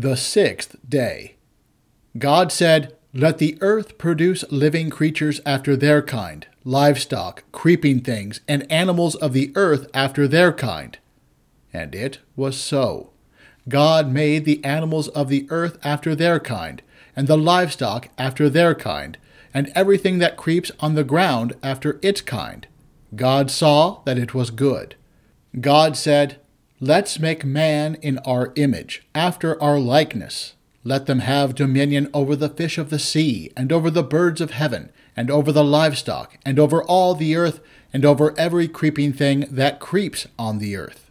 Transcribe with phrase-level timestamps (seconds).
[0.00, 1.34] The sixth day.
[2.16, 8.70] God said, Let the earth produce living creatures after their kind, livestock, creeping things, and
[8.70, 10.98] animals of the earth after their kind.
[11.72, 13.10] And it was so.
[13.68, 16.80] God made the animals of the earth after their kind,
[17.16, 19.18] and the livestock after their kind,
[19.52, 22.68] and everything that creeps on the ground after its kind.
[23.16, 24.94] God saw that it was good.
[25.60, 26.38] God said,
[26.80, 30.54] Let's make man in our image, after our likeness.
[30.84, 34.52] Let them have dominion over the fish of the sea, and over the birds of
[34.52, 37.58] heaven, and over the livestock, and over all the earth,
[37.92, 41.10] and over every creeping thing that creeps on the earth.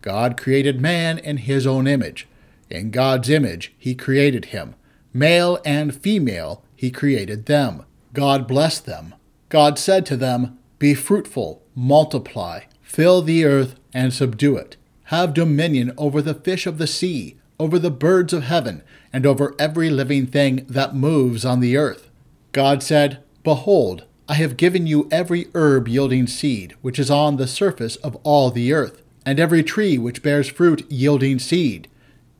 [0.00, 2.28] God created man in his own image.
[2.70, 4.76] In God's image he created him.
[5.12, 7.84] Male and female he created them.
[8.12, 9.16] God blessed them.
[9.48, 15.92] God said to them, Be fruitful, multiply, fill the earth, and subdue it have dominion
[15.98, 18.82] over the fish of the sea, over the birds of heaven,
[19.12, 22.10] and over every living thing that moves on the earth.
[22.52, 27.46] God said, Behold, I have given you every herb yielding seed, which is on the
[27.46, 31.88] surface of all the earth, and every tree which bears fruit yielding seed.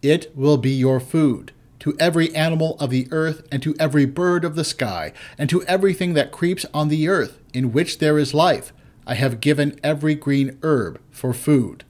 [0.01, 1.53] It will be your food.
[1.81, 5.63] To every animal of the earth, and to every bird of the sky, and to
[5.65, 8.73] everything that creeps on the earth, in which there is life,
[9.07, 11.85] I have given every green herb for food.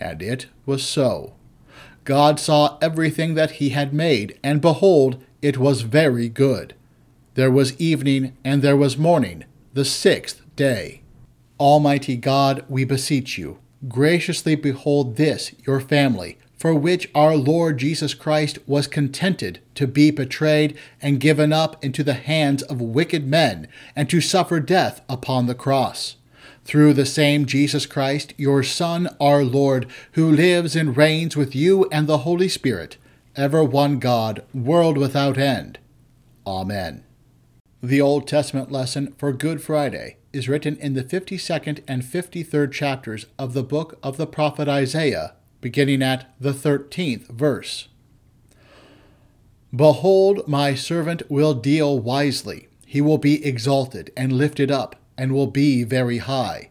[0.00, 1.34] And it was so.
[2.04, 6.74] God saw everything that he had made, and behold, it was very good.
[7.34, 11.00] There was evening, and there was morning, the sixth day.
[11.58, 18.12] Almighty God, we beseech you, graciously behold this, your family, for which our Lord Jesus
[18.12, 23.66] Christ was contented to be betrayed and given up into the hands of wicked men,
[23.96, 26.16] and to suffer death upon the cross
[26.64, 31.86] through the same Jesus Christ, your Son, our Lord, who lives and reigns with you
[31.92, 32.96] and the Holy Spirit,
[33.36, 35.78] ever one God, world without end.
[36.46, 37.04] Amen.
[37.82, 43.26] The Old Testament lesson for Good Friday is written in the 52nd and 53rd chapters
[43.38, 47.88] of the book of the prophet Isaiah, beginning at the 13th verse.
[49.74, 52.68] Behold, my servant will deal wisely.
[52.86, 56.70] He will be exalted and lifted up and will be very high.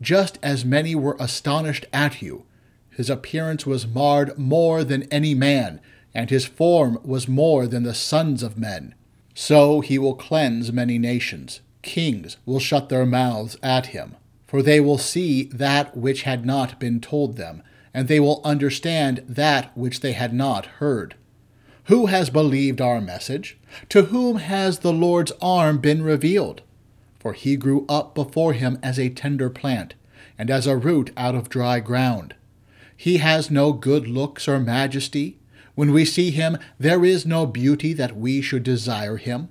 [0.00, 2.44] Just as many were astonished at you.
[2.90, 5.80] His appearance was marred more than any man,
[6.14, 8.94] and his form was more than the sons of men.
[9.34, 11.60] So he will cleanse many nations.
[11.82, 14.16] Kings will shut their mouths at him,
[14.46, 17.62] for they will see that which had not been told them,
[17.92, 21.14] and they will understand that which they had not heard.
[21.84, 23.58] Who has believed our message?
[23.90, 26.62] To whom has the Lord's arm been revealed?
[27.24, 29.94] For he grew up before him as a tender plant,
[30.38, 32.34] and as a root out of dry ground.
[32.94, 35.38] He has no good looks or majesty.
[35.74, 39.48] When we see him, there is no beauty that we should desire him.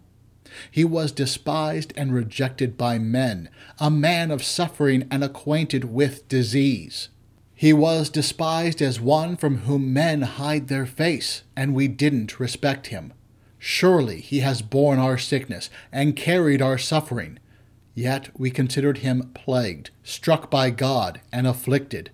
[0.70, 7.10] He was despised and rejected by men, a man of suffering and acquainted with disease.
[7.56, 12.88] He was despised as one from whom men hide their face, and we didn't respect
[12.88, 13.14] him.
[13.58, 17.40] Surely he has borne our sickness and carried our suffering.
[17.96, 22.10] Yet we considered him plagued, struck by God, and afflicted.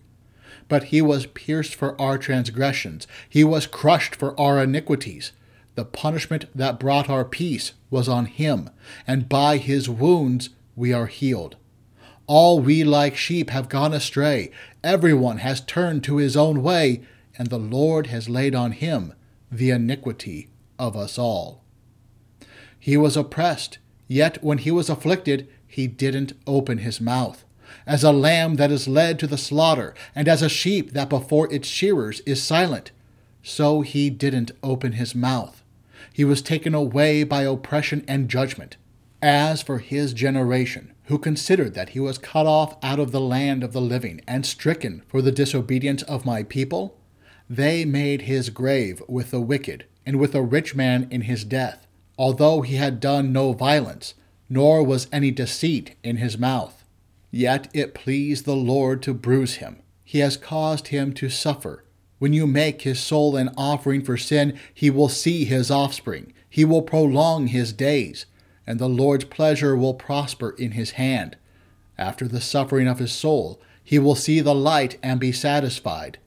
[0.67, 5.31] But he was pierced for our transgressions, he was crushed for our iniquities.
[5.75, 8.69] The punishment that brought our peace was on him,
[9.07, 11.55] and by his wounds we are healed.
[12.27, 14.51] All we like sheep have gone astray,
[14.83, 17.01] everyone has turned to his own way,
[17.37, 19.13] and the Lord has laid on him
[19.51, 21.63] the iniquity of us all.
[22.77, 27.45] He was oppressed, yet when he was afflicted, he didn't open his mouth.
[27.85, 31.51] As a lamb that is led to the slaughter, and as a sheep that before
[31.53, 32.91] its shearers is silent,
[33.43, 35.63] so he didn't open his mouth.
[36.11, 38.77] He was taken away by oppression and judgment.
[39.21, 43.63] As for his generation, who considered that he was cut off out of the land
[43.63, 46.97] of the living and stricken for the disobedience of my people,
[47.47, 51.85] they made his grave with the wicked and with a rich man in his death,
[52.17, 54.15] although he had done no violence,
[54.49, 56.83] nor was any deceit in his mouth.
[57.31, 59.81] Yet it pleased the Lord to bruise him.
[60.03, 61.83] He has caused him to suffer.
[62.17, 66.33] When you make his soul an offering for sin, he will see his offspring.
[66.49, 68.25] He will prolong his days,
[68.65, 71.37] and the Lord's pleasure will prosper in his hand.
[71.97, 76.17] After the suffering of his soul, he will see the light and be satisfied.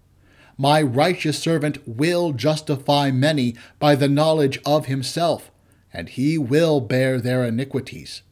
[0.56, 5.50] My righteous servant will justify many by the knowledge of himself
[5.92, 8.22] and he will bear their iniquities.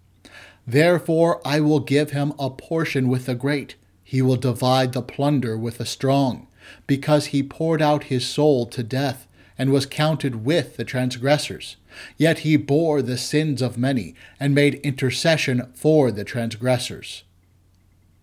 [0.67, 5.57] Therefore I will give him a portion with the great, he will divide the plunder
[5.57, 6.49] with the strong,
[6.87, 9.27] because he poured out his soul to death,
[9.59, 11.77] and was counted with the transgressors.
[12.17, 17.25] Yet he bore the sins of many, and made intercession for the transgressors.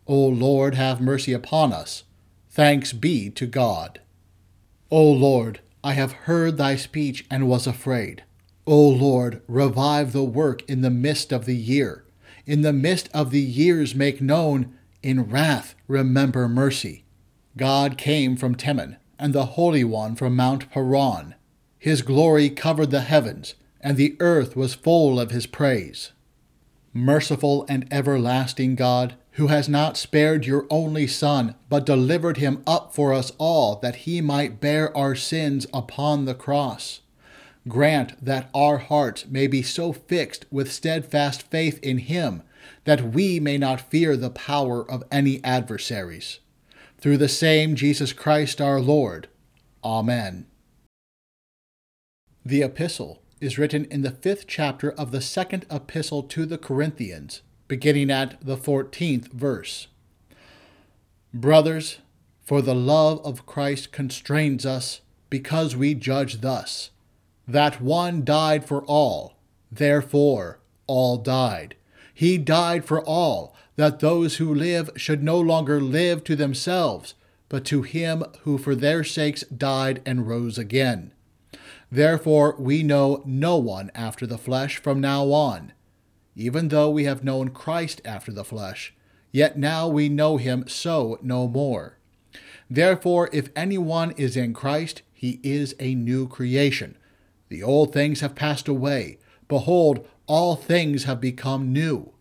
[0.08, 2.04] O Lord, have mercy upon us.
[2.50, 4.00] Thanks be to God.
[4.90, 8.24] O Lord, I have heard thy speech and was afraid.
[8.70, 12.04] O Lord, revive the work in the midst of the year.
[12.46, 17.06] In the midst of the years make known, in wrath remember mercy.
[17.56, 21.36] God came from Teman, and the Holy One from Mount Paran.
[21.80, 26.12] His glory covered the heavens, and the earth was full of his praise.
[26.94, 32.94] Merciful and everlasting God, who has not spared your only Son, but delivered him up
[32.94, 37.00] for us all, that he might bear our sins upon the cross.
[37.68, 42.44] Grant that our hearts may be so fixed with steadfast faith in him
[42.84, 46.40] that we may not fear the power of any adversaries.
[47.00, 49.28] Through the same Jesus Christ our Lord.
[49.84, 50.48] Amen.
[52.46, 57.42] The epistle is written in the fifth chapter of the second epistle to the Corinthians,
[57.68, 59.88] beginning at the fourteenth verse.
[61.34, 62.00] Brothers,
[62.44, 66.92] for the love of Christ constrains us, because we judge thus
[67.48, 69.38] that one died for all,
[69.72, 71.76] therefore all died.
[72.14, 77.14] He died for all, that those who live should no longer live to themselves,
[77.48, 81.14] but to him who for their sakes died and rose again.
[81.92, 85.74] Therefore we know no one after the flesh from now on.
[86.36, 88.94] Even though we have known Christ after the flesh,
[89.32, 91.98] yet now we know him so no more.
[92.70, 96.98] Therefore, if anyone is in Christ, he is a new creation.
[97.50, 99.20] The old things have passed away.
[99.48, 102.12] Behold, all things have become new.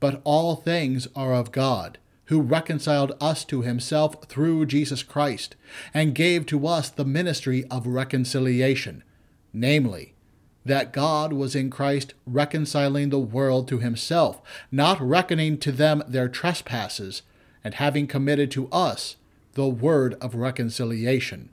[0.00, 5.56] But all things are of God, who reconciled us to himself through Jesus Christ,
[5.92, 9.04] and gave to us the ministry of reconciliation,
[9.52, 10.14] namely,
[10.64, 14.40] that God was in Christ reconciling the world to himself,
[14.72, 17.22] not reckoning to them their trespasses,
[17.62, 19.16] and having committed to us
[19.52, 21.50] the word of reconciliation.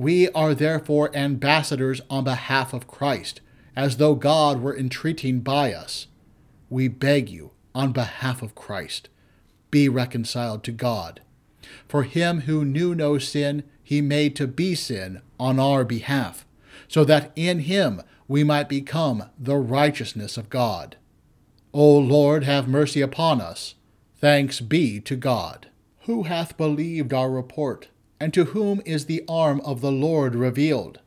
[0.00, 3.42] We are therefore ambassadors on behalf of Christ,
[3.76, 6.06] as though God were entreating by us.
[6.70, 9.10] We beg you, on behalf of Christ,
[9.70, 11.20] be reconciled to God.
[11.86, 16.46] For him who knew no sin, he made to be sin on our behalf,
[16.88, 20.96] so that in him we might become the righteousness of God.
[21.74, 23.74] O Lord, have mercy upon us.
[24.16, 25.68] Thanks be to God.
[26.04, 27.88] Who hath believed our report?
[28.20, 31.00] And to whom is the arm of the Lord revealed?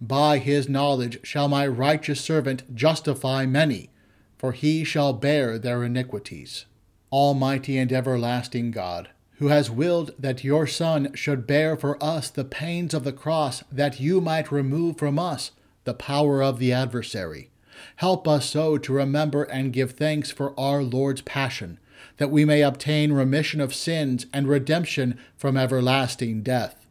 [0.00, 3.90] By his knowledge shall my righteous servant justify many,
[4.38, 6.66] for he shall bear their iniquities.
[7.12, 12.44] Almighty and everlasting God, who has willed that your Son should bear for us the
[12.44, 15.50] pains of the cross, that you might remove from us
[15.84, 17.50] the power of the adversary.
[17.96, 21.80] Help us so to remember and give thanks for our Lord's passion
[22.20, 26.86] that we may obtain remission of sins and redemption from everlasting death.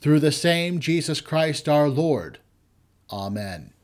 [0.00, 2.38] Through the same Jesus Christ our Lord.
[3.12, 3.74] Amen.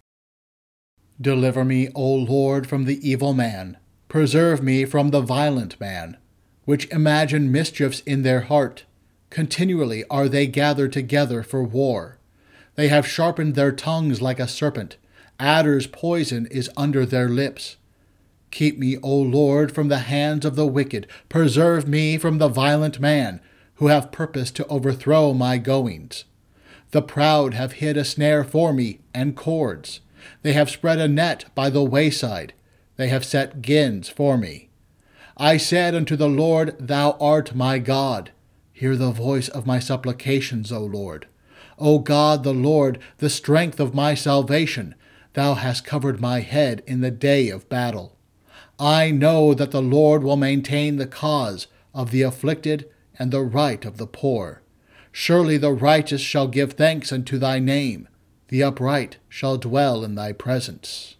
[1.21, 3.77] Deliver me, O Lord, from the evil man.
[4.09, 6.17] Preserve me from the violent man,
[6.65, 8.85] which imagine mischiefs in their heart.
[9.29, 12.17] Continually are they gathered together for war.
[12.75, 14.97] They have sharpened their tongues like a serpent.
[15.39, 17.77] Adder's poison is under their lips.
[18.57, 21.07] Keep me, O Lord, from the hands of the wicked.
[21.29, 23.43] Preserve me from the violent man,
[23.75, 26.25] who have purposed to overthrow my goings.
[26.91, 30.01] The proud have hid a snare for me, and cords.
[30.41, 32.55] They have spread a net by the wayside.
[32.97, 34.71] They have set gins for me.
[35.37, 38.31] I said unto the Lord, Thou art my God.
[38.73, 41.27] Hear the voice of my supplications, O Lord.
[41.79, 44.95] O God, the Lord, the strength of my salvation,
[45.35, 48.16] Thou hast covered my head in the day of battle.
[48.79, 53.85] I know that the Lord will maintain the cause of the afflicted and the right
[53.85, 54.63] of the poor.
[55.13, 58.07] Surely the righteous shall give thanks unto thy name,
[58.49, 61.16] the upright shall dwell in thy presence.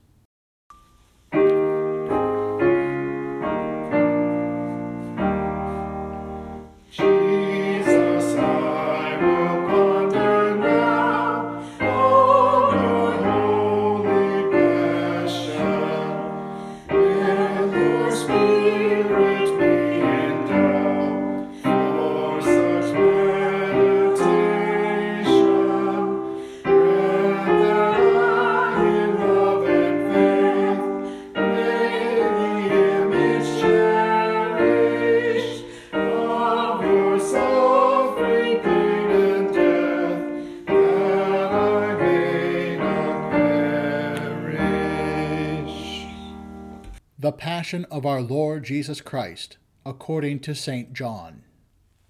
[47.67, 50.93] Passion of our Lord Jesus Christ, according to St.
[50.93, 51.43] John.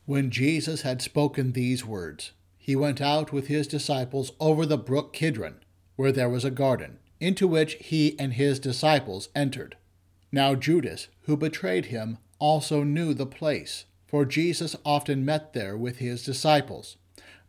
[0.04, 5.14] When Jesus had spoken these words, he went out with his disciples over the brook
[5.14, 5.62] Kidron,
[5.94, 9.78] where there was a garden, into which he and his disciples entered.
[10.30, 15.96] Now Judas, who betrayed him, also knew the place, for Jesus often met there with
[15.96, 16.98] his disciples.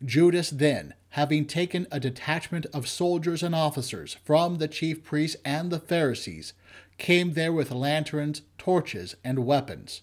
[0.02, 5.72] Judas then, having taken a detachment of soldiers and officers from the chief priests and
[5.72, 6.54] the Pharisees,
[6.98, 10.02] came there with lanterns, torches, and weapons.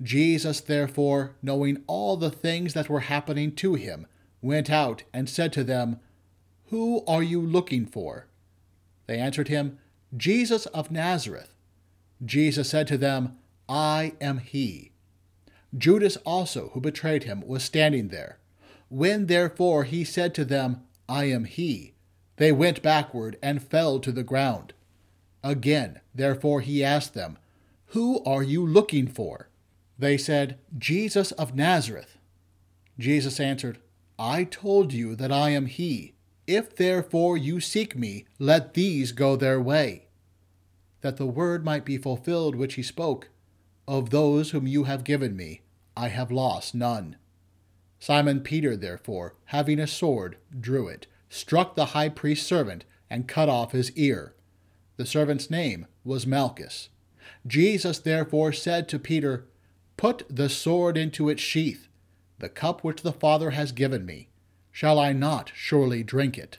[0.00, 4.06] Jesus, therefore, knowing all the things that were happening to him,
[4.40, 6.00] went out and said to them,
[6.70, 8.26] Who are you looking for?
[9.06, 9.78] They answered him,
[10.16, 11.54] Jesus of Nazareth.
[12.24, 13.36] Jesus said to them,
[13.68, 14.92] I am he.
[15.76, 18.38] Judas also, who betrayed him, was standing there.
[18.92, 21.94] When therefore he said to them, I am he,
[22.36, 24.74] they went backward and fell to the ground.
[25.42, 27.38] Again, therefore he asked them,
[27.96, 29.48] Who are you looking for?
[29.98, 32.18] They said, Jesus of Nazareth.
[32.98, 33.78] Jesus answered,
[34.18, 36.12] I told you that I am he.
[36.46, 40.08] If therefore you seek me, let these go their way.
[41.00, 43.30] That the word might be fulfilled which he spoke,
[43.88, 45.62] Of those whom you have given me,
[45.96, 47.16] I have lost none.
[48.02, 53.48] Simon Peter, therefore, having a sword, drew it, struck the high priest's servant, and cut
[53.48, 54.34] off his ear.
[54.96, 56.88] The servant's name was Malchus.
[57.46, 59.46] Jesus therefore said to Peter,
[59.96, 61.86] Put the sword into its sheath.
[62.40, 64.30] The cup which the Father has given me,
[64.72, 66.58] shall I not surely drink it?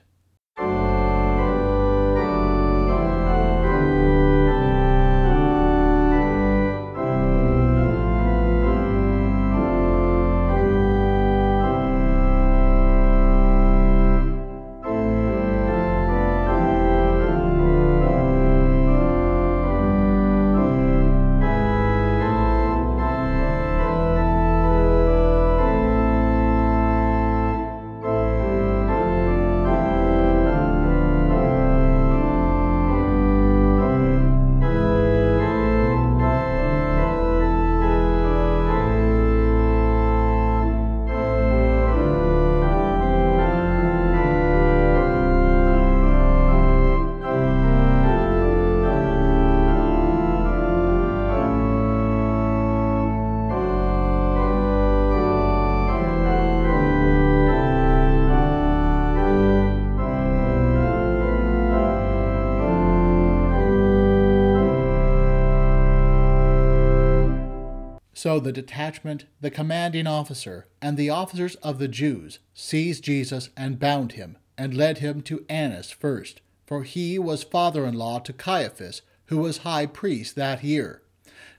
[68.43, 74.13] The detachment, the commanding officer, and the officers of the Jews seized Jesus and bound
[74.13, 79.01] him, and led him to Annas first, for he was father in law to Caiaphas,
[79.25, 81.01] who was high priest that year.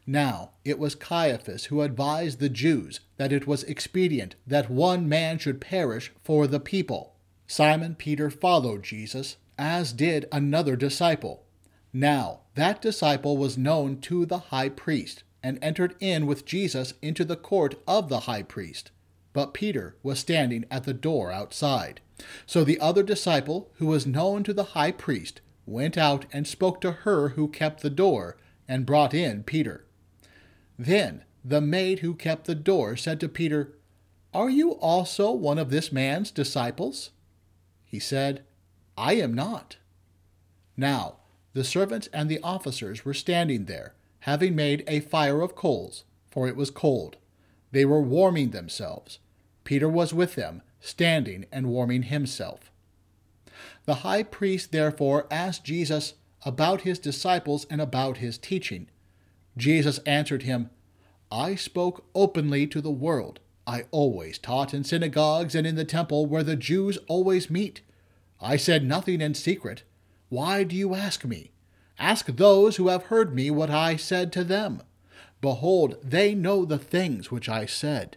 [0.07, 5.39] Now it was Caiaphas who advised the Jews that it was expedient that one man
[5.39, 7.15] should perish for the people.
[7.47, 11.45] Simon Peter followed Jesus, as did another disciple.
[11.93, 17.23] Now that disciple was known to the high priest and entered in with Jesus into
[17.23, 18.91] the court of the high priest.
[19.35, 22.01] But Peter was standing at the door outside.
[22.47, 26.81] So the other disciple, who was known to the high priest, went out and spoke
[26.81, 29.85] to her who kept the door, and brought in Peter.
[30.79, 33.77] Then the maid who kept the door said to Peter,
[34.33, 37.11] Are you also one of this man's disciples?
[37.85, 38.45] He said,
[38.97, 39.77] I am not.
[40.75, 41.17] Now
[41.53, 43.95] the servants and the officers were standing there
[44.25, 47.19] having made a fire of coals, for it was cold.
[47.73, 49.19] They were warming themselves.
[49.65, 52.73] Peter was with them, standing and warming himself.
[53.85, 58.89] The high priest therefore asked Jesus about his disciples and about his teaching.
[59.59, 60.71] Jesus answered him,
[61.31, 63.41] I spoke openly to the world.
[63.67, 67.83] I always taught in synagogues and in the temple where the Jews always meet.
[68.41, 69.83] I said nothing in secret.
[70.31, 71.51] Why do you ask me?
[71.99, 74.83] Ask those who have heard me what I said to them.
[75.41, 78.17] Behold, they know the things which I said.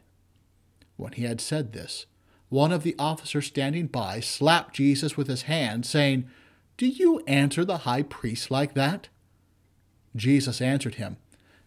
[0.96, 2.05] When he had said this,
[2.50, 6.29] one of the officers standing by slapped Jesus with his hand, saying,
[6.77, 9.10] Do you answer the high priest like that?
[10.15, 11.17] Jesus answered him,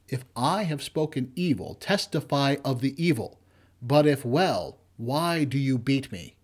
[0.09, 3.38] If I have spoken evil, testify of the evil.
[3.83, 6.37] But if well, why do you beat me?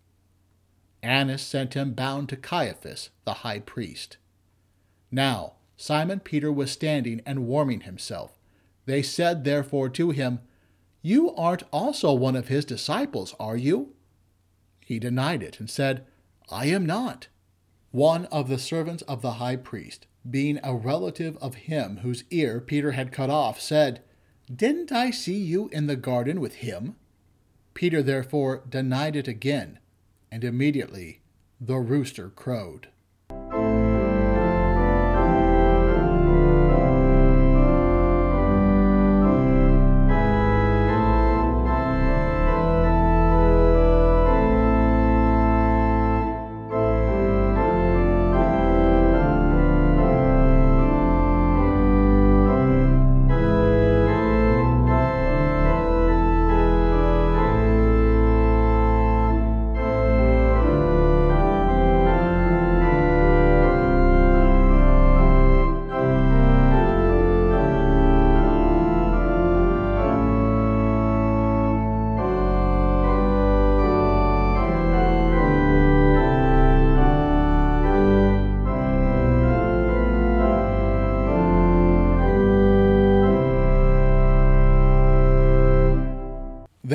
[1.02, 4.16] Annas sent him bound to Caiaphas, the high priest.
[5.10, 8.38] Now, Simon Peter was standing and warming himself.
[8.86, 10.40] They said therefore to him,
[11.02, 13.94] You aren't also one of his disciples, are you?
[14.80, 16.06] He denied it and said,
[16.50, 17.28] I am not.
[17.90, 22.60] One of the servants of the high priest, being a relative of him whose ear
[22.60, 24.02] Peter had cut off, said,
[24.54, 26.96] Didn't I see you in the garden with him?
[27.74, 29.78] Peter therefore denied it again,
[30.30, 31.20] and immediately
[31.60, 32.88] the rooster crowed.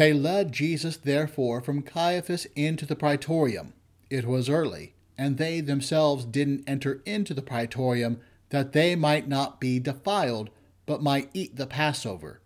[0.01, 3.73] They led Jesus therefore from Caiaphas into the praetorium.
[4.09, 9.61] It was early, and they themselves didn't enter into the praetorium, that they might not
[9.61, 10.49] be defiled,
[10.87, 12.41] but might eat the Passover.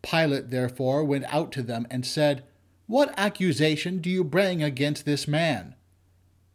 [0.00, 2.44] Pilate therefore went out to them and said,
[2.86, 5.74] What accusation do you bring against this man?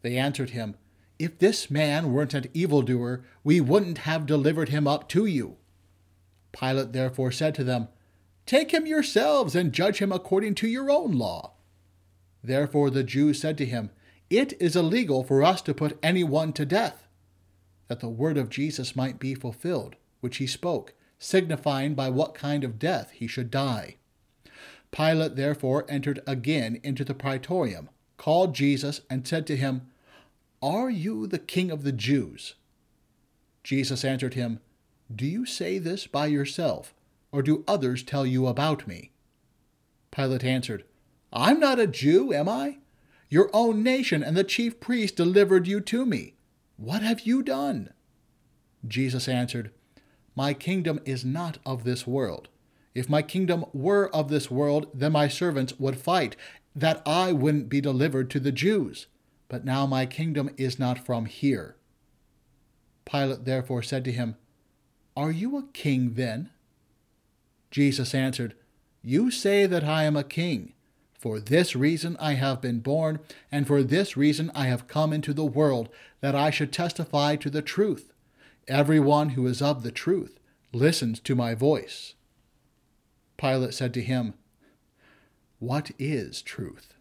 [0.02, 0.74] They answered him,
[1.20, 5.58] If this man weren't an evildoer, we wouldn't have delivered him up to you.
[6.52, 7.90] Pilate therefore said to them,
[8.52, 11.54] Take him yourselves and judge him according to your own law.
[12.44, 13.92] Therefore the Jews said to him,
[14.30, 17.08] It is illegal for us to put anyone to death,
[17.88, 22.66] that the word of Jesus might be fulfilled, which he spoke, signifying by what kind
[22.66, 23.96] of death he should die.
[24.92, 29.84] Pilate therefore entered again into the praetorium, called Jesus, and said to him,
[30.62, 32.56] Are you the king of the Jews?
[33.64, 34.60] Jesus answered him,
[35.10, 36.94] Do you say this by yourself?
[37.32, 39.12] Or do others tell you about me?
[40.12, 40.84] Pilate answered,
[41.32, 42.80] I'm not a Jew, am I?
[43.30, 46.36] Your own nation and the chief priest delivered you to me.
[46.76, 47.92] What have you done?
[48.86, 49.72] Jesus answered,
[50.36, 52.50] My kingdom is not of this world.
[52.94, 56.36] If my kingdom were of this world, then my servants would fight,
[56.76, 59.08] that I wouldn't be delivered to the Jews.
[59.48, 61.78] But now my kingdom is not from here.
[63.06, 64.36] Pilate therefore said to him,
[65.16, 66.50] Are you a king then?
[67.72, 68.54] Jesus answered,
[69.02, 70.74] You say that I am a king.
[71.18, 73.20] For this reason I have been born,
[73.52, 77.50] and for this reason I have come into the world, that I should testify to
[77.50, 78.12] the truth.
[78.68, 80.40] Everyone who is of the truth
[80.74, 82.16] listens to my voice.
[83.38, 84.34] Pilate said to him,
[85.60, 86.96] What is truth?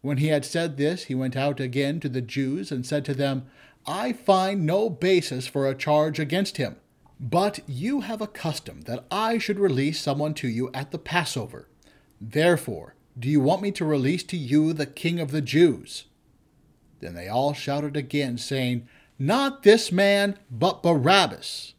[0.00, 3.14] When he had said this, he went out again to the Jews and said to
[3.14, 3.46] them,
[3.86, 6.76] I find no basis for a charge against him.
[7.20, 11.68] But you have a custom that I should release someone to you at the Passover.
[12.18, 16.06] Therefore, do you want me to release to you the King of the Jews?
[17.00, 21.74] Then they all shouted again, saying, Not this man, but Barabbas.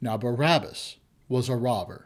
[0.00, 0.96] Now Barabbas
[1.28, 2.05] was a robber.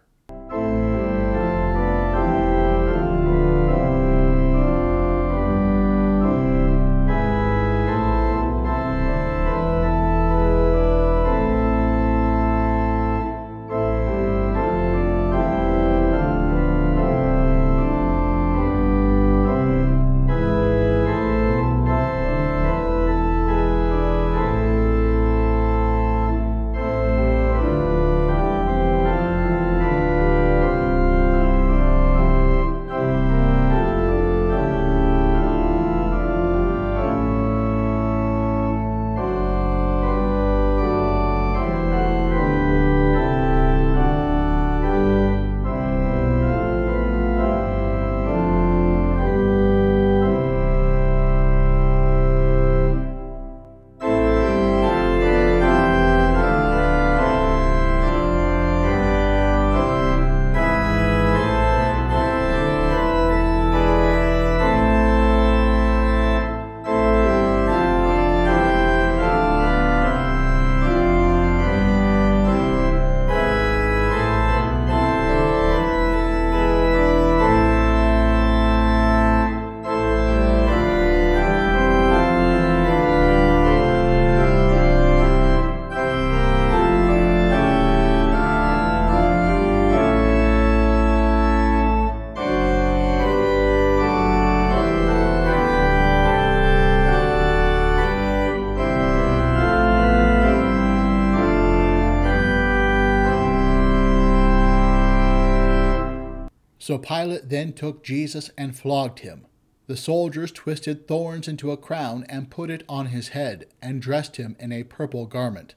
[106.90, 109.46] So Pilate then took Jesus and flogged him.
[109.87, 114.38] The soldiers twisted thorns into a crown and put it on his head, and dressed
[114.38, 115.76] him in a purple garment.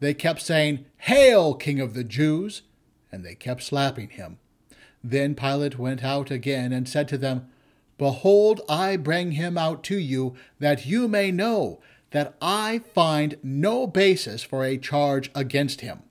[0.00, 2.62] They kept saying, Hail, King of the Jews!
[3.12, 4.38] And they kept slapping him.
[5.04, 7.50] Then Pilate went out again and said to them,
[7.98, 13.86] Behold, I bring him out to you, that you may know that I find no
[13.86, 16.02] basis for a charge against him.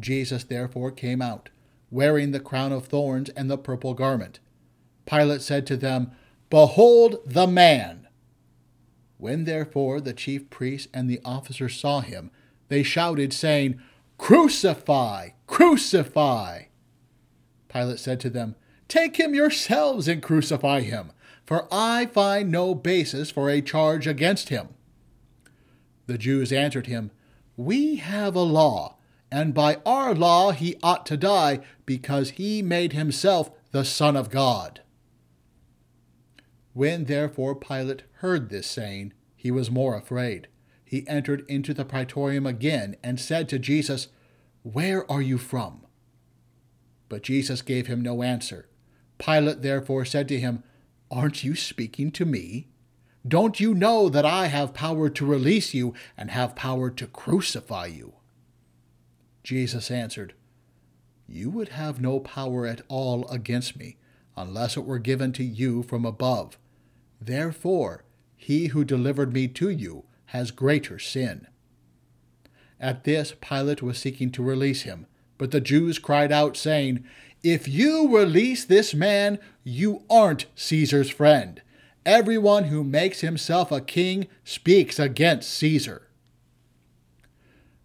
[0.00, 1.50] Jesus therefore came out,
[1.90, 4.40] wearing the crown of thorns and the purple garment.
[5.06, 6.10] Pilate said to them,
[6.50, 8.08] Behold the man!
[9.16, 12.30] When therefore the chief priests and the officers saw him,
[12.68, 13.80] they shouted, saying,
[14.16, 15.30] Crucify!
[15.46, 16.64] Crucify!
[17.68, 18.54] Pilate said to them,
[18.86, 21.12] Take him yourselves and crucify him,
[21.44, 24.68] for I find no basis for a charge against him.
[26.06, 27.10] The Jews answered him,
[27.56, 28.97] We have a law,
[29.30, 34.30] and by our law he ought to die, because he made himself the Son of
[34.30, 34.80] God.
[36.72, 40.48] When therefore Pilate heard this saying, he was more afraid.
[40.84, 44.08] He entered into the praetorium again, and said to Jesus,
[44.62, 45.86] Where are you from?
[47.08, 48.68] But Jesus gave him no answer.
[49.18, 50.64] Pilate therefore said to him,
[51.10, 52.68] Aren't you speaking to me?
[53.26, 57.86] Don't you know that I have power to release you and have power to crucify
[57.86, 58.14] you?
[59.48, 60.34] Jesus answered,
[61.26, 63.96] You would have no power at all against me,
[64.36, 66.58] unless it were given to you from above.
[67.18, 68.04] Therefore,
[68.36, 71.46] he who delivered me to you has greater sin.
[72.78, 75.06] At this, Pilate was seeking to release him,
[75.38, 77.02] but the Jews cried out, saying,
[77.42, 81.62] if you release this man, you aren't Caesar's friend.
[82.04, 86.07] Everyone who makes himself a king speaks against Caesar.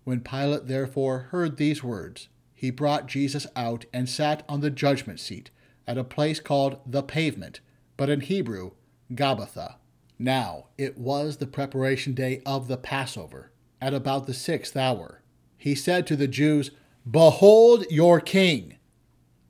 [0.03, 5.19] When Pilate therefore heard these words, he brought Jesus out and sat on the judgment
[5.19, 5.49] seat
[5.87, 7.59] at a place called the pavement,
[7.97, 8.71] but in Hebrew,
[9.11, 9.75] Gabbatha.
[10.19, 15.21] Now it was the preparation day of the Passover, at about the sixth hour.
[15.57, 16.71] He said to the Jews,
[17.09, 18.77] Behold your king!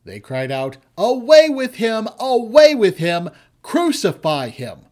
[0.05, 2.07] They cried out, Away with him!
[2.19, 3.29] Away with him!
[3.61, 4.87] Crucify him!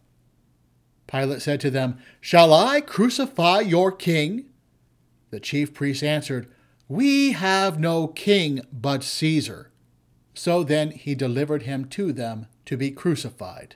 [1.08, 4.46] Pilate said to them, Shall I crucify your king?
[5.32, 6.48] The chief priests answered,
[6.88, 9.72] We have no king but Caesar.
[10.34, 13.76] So then he delivered him to them to be crucified.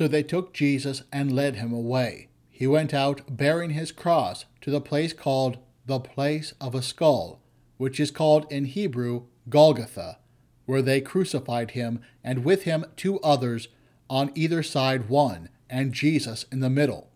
[0.00, 2.28] So they took Jesus and led him away.
[2.48, 7.42] He went out bearing his cross to the place called the place of a skull,
[7.76, 10.16] which is called in Hebrew Golgotha,
[10.64, 13.68] where they crucified him, and with him two others,
[14.08, 17.10] on either side one, and Jesus in the middle.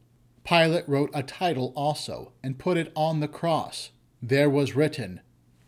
[0.45, 3.93] Pilate wrote a title also, and put it on the cross.
[4.21, 5.23] There was written,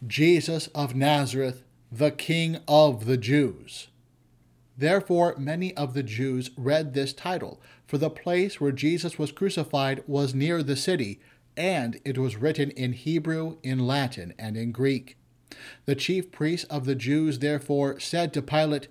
[0.07, 3.89] Jesus of Nazareth, the King of the Jews.
[4.77, 10.03] Therefore, many of the Jews read this title, for the place where Jesus was crucified
[10.07, 11.21] was near the city,
[11.57, 15.17] and it was written in Hebrew, in Latin, and in Greek.
[15.87, 18.89] The chief priests of the Jews therefore said to Pilate,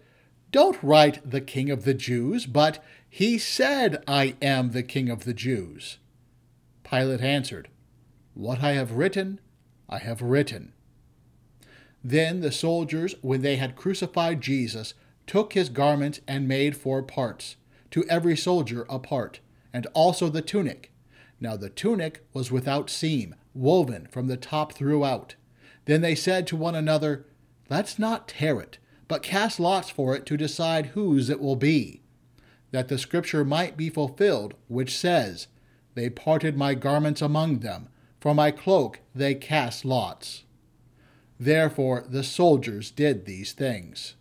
[0.51, 5.23] Don't write the King of the Jews, but he said, I am the King of
[5.23, 5.99] the Jews.
[6.83, 7.69] Pilate answered,
[8.33, 9.39] What I have written,
[9.87, 10.73] I have written.
[12.03, 14.93] Then the soldiers, when they had crucified Jesus,
[15.27, 17.55] took his garments and made four parts,
[17.91, 19.39] to every soldier a part,
[19.73, 20.91] and also the tunic.
[21.39, 25.35] Now the tunic was without seam, woven from the top throughout.
[25.85, 27.25] Then they said to one another,
[27.69, 32.01] Let's not tear it, but cast lots for it to decide whose it will be.
[32.71, 35.47] That the scripture might be fulfilled, which says,
[35.93, 40.43] They parted my garments among them, for my cloak they cast lots.
[41.39, 44.15] Therefore the soldiers did these things.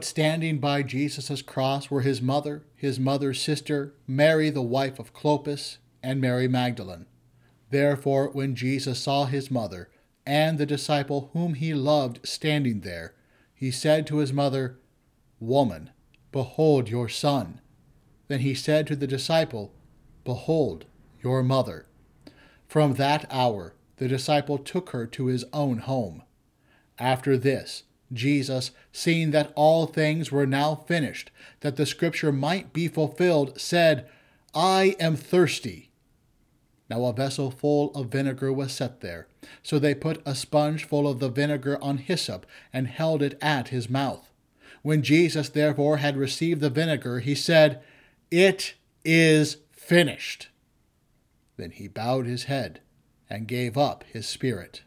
[0.00, 5.12] But standing by Jesus' cross were his mother, his mother's sister, Mary, the wife of
[5.12, 7.04] Clopas, and Mary Magdalene.
[7.68, 9.90] Therefore, when Jesus saw his mother
[10.24, 13.12] and the disciple whom he loved standing there,
[13.52, 14.78] he said to his mother,
[15.38, 15.90] Woman,
[16.32, 17.60] behold your son.
[18.28, 19.70] Then he said to the disciple,
[20.24, 20.86] Behold
[21.22, 21.84] your mother.
[22.66, 26.22] From that hour, the disciple took her to his own home.
[26.98, 32.88] After this, Jesus, seeing that all things were now finished, that the scripture might be
[32.88, 34.08] fulfilled, said,
[34.54, 35.90] I am thirsty.
[36.88, 39.28] Now a vessel full of vinegar was set there.
[39.62, 43.68] So they put a sponge full of the vinegar on hyssop, and held it at
[43.68, 44.30] his mouth.
[44.82, 47.80] When Jesus therefore had received the vinegar, he said,
[48.30, 50.48] It is finished.
[51.56, 52.80] Then he bowed his head
[53.28, 54.82] and gave up his spirit.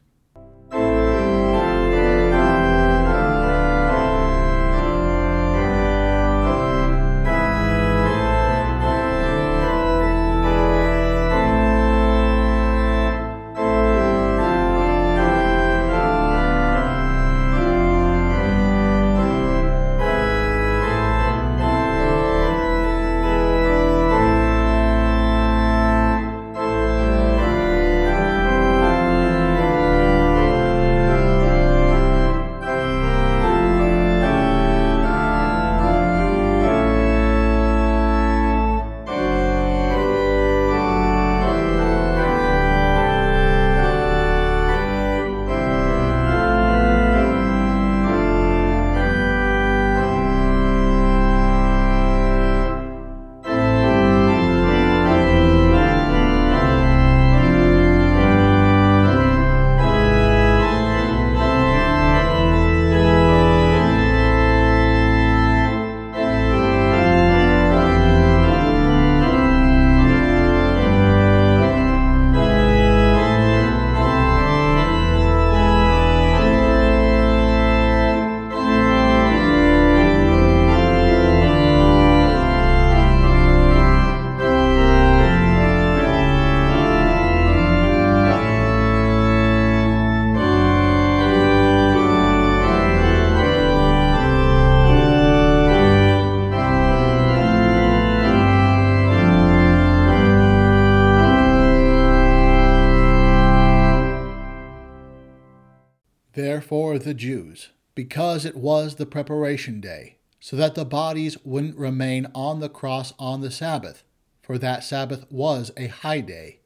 [106.73, 112.25] Therefore the Jews, because it was the preparation day, so that the bodies wouldn't remain
[112.33, 114.03] on the cross on the Sabbath,
[114.41, 116.61] for that Sabbath was a high day,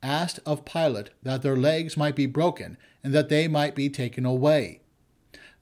[0.00, 4.24] asked of Pilate that their legs might be broken and that they might be taken
[4.24, 4.80] away.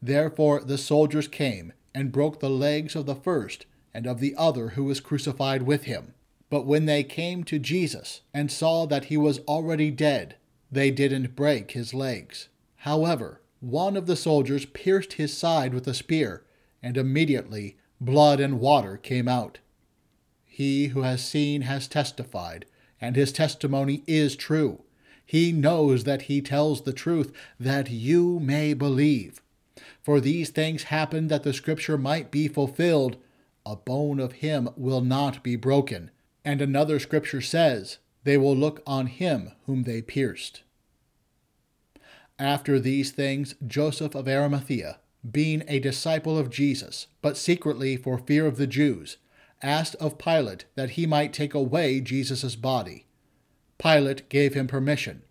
[0.02, 4.70] Therefore the soldiers came and broke the legs of the first and of the other
[4.70, 6.12] who was crucified with him.
[6.50, 10.36] But when they came to Jesus and saw that he was already dead,
[10.70, 12.50] they didn't break his legs.
[12.80, 16.44] However, one of the soldiers pierced his side with a spear,
[16.82, 19.58] and immediately blood and water came out.
[20.44, 22.66] He who has seen has testified,
[23.00, 24.82] and his testimony is true.
[25.24, 29.42] He knows that he tells the truth, that you may believe.
[30.02, 33.16] For these things happened that the scripture might be fulfilled
[33.66, 36.12] A bone of him will not be broken.
[36.44, 40.62] And another scripture says, They will look on him whom they pierced.
[42.38, 44.98] After these things, Joseph of Arimathea,
[45.30, 49.16] being a disciple of Jesus, but secretly for fear of the Jews,
[49.62, 53.06] asked of Pilate that he might take away Jesus' body.
[53.78, 55.22] Pilate gave him permission.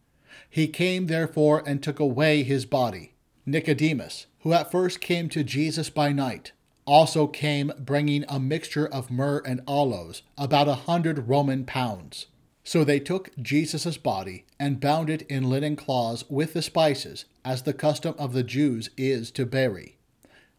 [0.49, 3.13] He came therefore and took away his body.
[3.45, 6.53] Nicodemus, who at first came to Jesus by night,
[6.85, 12.27] also came bringing a mixture of myrrh and aloes, about a hundred Roman pounds.
[12.67, 17.61] So they took Jesus' body and bound it in linen cloths with the spices, as
[17.61, 19.97] the custom of the Jews is to bury.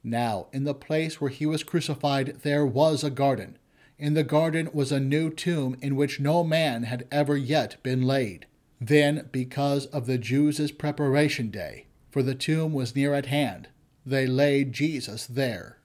[0.05, 3.59] Now, in the place where he was crucified, there was a garden.
[3.99, 8.03] In the garden was a new tomb in which no man had ever yet been
[8.03, 8.47] laid.
[8.81, 13.69] Then, because of the Jews' preparation day, for the tomb was near at hand,
[14.05, 15.79] they laid Jesus there.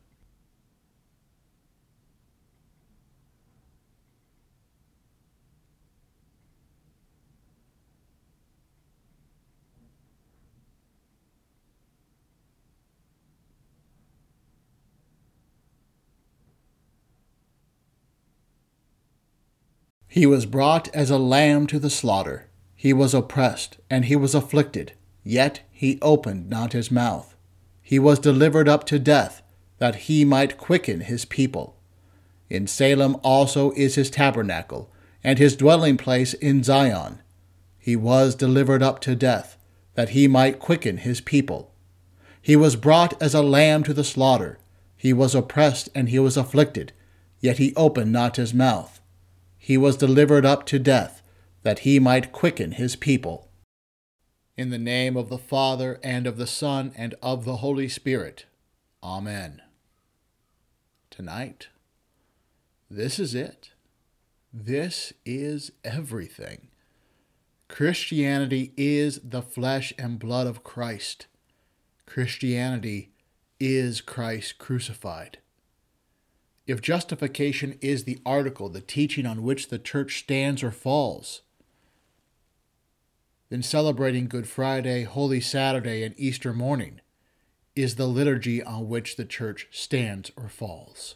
[20.14, 22.50] He was brought as a lamb to the slaughter.
[22.76, 24.92] He was oppressed, and he was afflicted,
[25.24, 27.34] yet he opened not his mouth.
[27.82, 29.42] He was delivered up to death,
[29.78, 31.78] that he might quicken his people.
[32.50, 34.92] In Salem also is his tabernacle,
[35.24, 37.22] and his dwelling place in Zion.
[37.80, 39.58] He was delivered up to death,
[39.96, 41.74] that he might quicken his people.
[42.42, 44.60] He was brought as a lamb to the slaughter.
[44.98, 46.92] He was oppressed, and he was afflicted,
[47.40, 49.01] yet he opened not his mouth
[49.72, 51.22] he was delivered up to death,
[51.64, 53.48] that he might quicken his people.
[54.58, 58.48] In the name of the Father, and of the Son, and of the Holy Spirit.
[59.02, 59.62] Amen.
[61.10, 61.70] Tonight,
[62.90, 63.70] this is it.
[64.52, 66.68] This is everything.
[67.70, 71.28] Christianity is the flesh and blood of Christ.
[72.06, 73.14] Christianity
[73.58, 75.38] is Christ crucified.
[76.72, 81.42] If justification is the article, the teaching on which the church stands or falls,
[83.50, 87.02] then celebrating Good Friday, Holy Saturday, and Easter morning
[87.76, 91.16] is the liturgy on which the church stands or falls.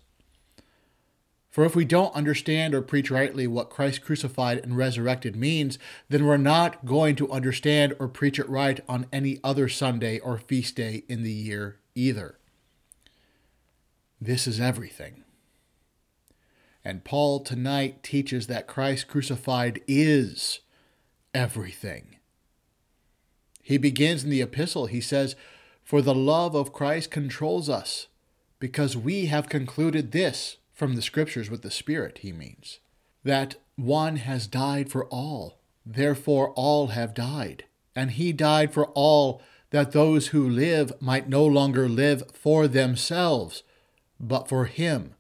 [1.50, 6.26] For if we don't understand or preach rightly what Christ crucified and resurrected means, then
[6.26, 10.76] we're not going to understand or preach it right on any other Sunday or feast
[10.76, 12.40] day in the year either.
[14.20, 15.22] This is everything.
[16.86, 20.60] And Paul tonight teaches that Christ crucified is
[21.34, 22.18] everything.
[23.64, 25.36] He begins in the epistle, he says,
[25.84, 28.06] For the love of Christ controls us,
[28.60, 32.80] because we have concluded this from the scriptures with the Spirit, he means,
[33.24, 37.64] that one has died for all, therefore all have died.
[37.96, 43.64] And he died for all, that those who live might no longer live for themselves,
[44.20, 45.15] but for him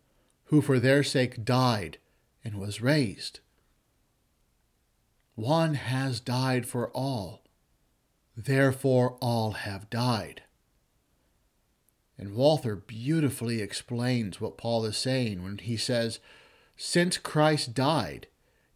[0.46, 1.98] who for their sake died
[2.44, 3.40] and was raised.
[5.36, 7.44] One has died for all,
[8.38, 10.44] therefore all have died.
[12.18, 16.20] And Walther beautifully explains what Paul is saying when he says,
[16.78, 18.28] Since Christ died,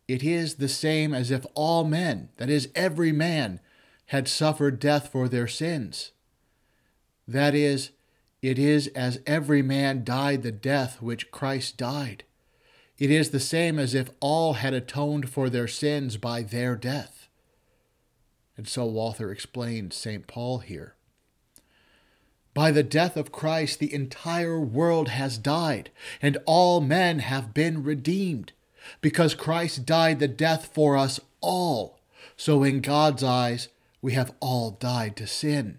[0.08, 3.62] it is the same as if all men, that is, every man,
[4.08, 6.12] had suffered death for their sins.
[7.28, 7.92] That is,
[8.42, 12.24] it is as every man died the death which Christ died.
[12.98, 17.28] It is the same as if all had atoned for their sins by their death.
[18.58, 20.28] And so Walther explained St.
[20.28, 20.96] Paul here.
[22.54, 27.84] By the death of Christ, the entire world has died, and all men have been
[27.84, 28.52] redeemed,
[29.00, 32.00] because Christ died the death for us all.
[32.36, 33.70] So, in God's eyes,
[34.02, 35.78] we have all died to sin.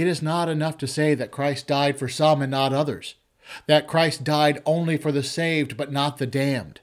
[0.00, 3.16] It is not enough to say that Christ died for some and not others,
[3.66, 6.80] that Christ died only for the saved but not the damned.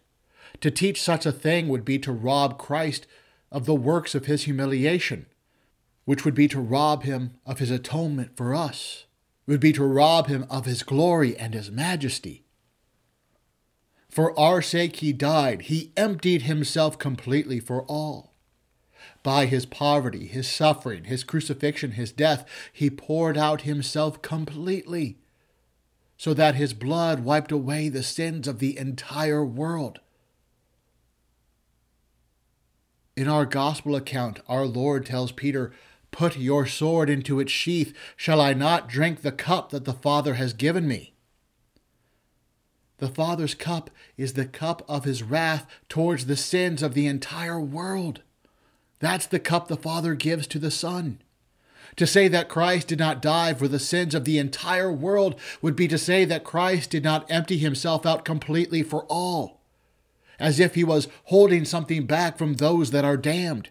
[0.62, 3.08] To teach such a thing would be to rob Christ
[3.52, 5.26] of the works of his humiliation,
[6.06, 9.06] which would be to rob him of his atonement for us,
[9.48, 12.46] would be to rob him of his glory and his majesty.
[14.12, 18.36] For our sake he died, he emptied himself completely for all.
[19.28, 25.18] By his poverty, his suffering, his crucifixion, his death, he poured out himself completely,
[26.18, 30.00] so that his blood wiped away the sins of the entire world.
[33.18, 35.74] In our gospel account, our Lord tells Peter,
[36.10, 37.94] Put your sword into its sheath.
[38.16, 41.12] Shall I not drink the cup that the Father has given me?
[43.00, 47.60] The Father's cup is the cup of his wrath towards the sins of the entire
[47.60, 48.22] world.
[49.00, 51.20] That's the cup the Father gives to the Son.
[51.96, 55.76] To say that Christ did not die for the sins of the entire world would
[55.76, 59.62] be to say that Christ did not empty himself out completely for all,
[60.40, 63.70] as if he was holding something back from those that are damned.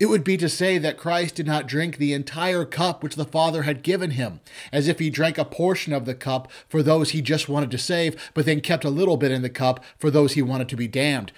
[0.00, 3.24] It would be to say that Christ did not drink the entire cup which the
[3.24, 4.40] Father had given him,
[4.72, 7.78] as if he drank a portion of the cup for those he just wanted to
[7.78, 10.76] save, but then kept a little bit in the cup for those he wanted to
[10.76, 11.30] be damned.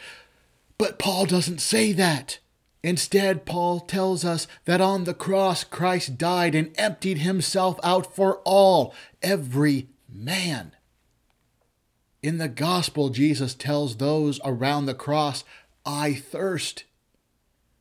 [0.78, 2.38] But Paul doesn't say that.
[2.82, 8.40] Instead, Paul tells us that on the cross Christ died and emptied himself out for
[8.44, 10.72] all, every man.
[12.22, 15.44] In the gospel, Jesus tells those around the cross,
[15.84, 16.84] I thirst.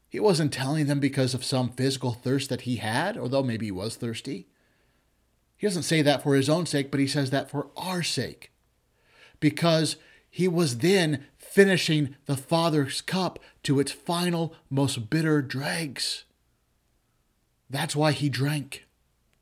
[0.10, 3.72] He wasn't telling them because of some physical thirst that he had, although maybe he
[3.72, 4.48] was thirsty.
[5.58, 8.52] He doesn't say that for his own sake, but he says that for our sake.
[9.40, 9.98] Because
[10.30, 11.26] he was then
[11.56, 16.26] finishing the Father's cup to its final, most bitter dregs.
[17.70, 18.86] That's why he drank.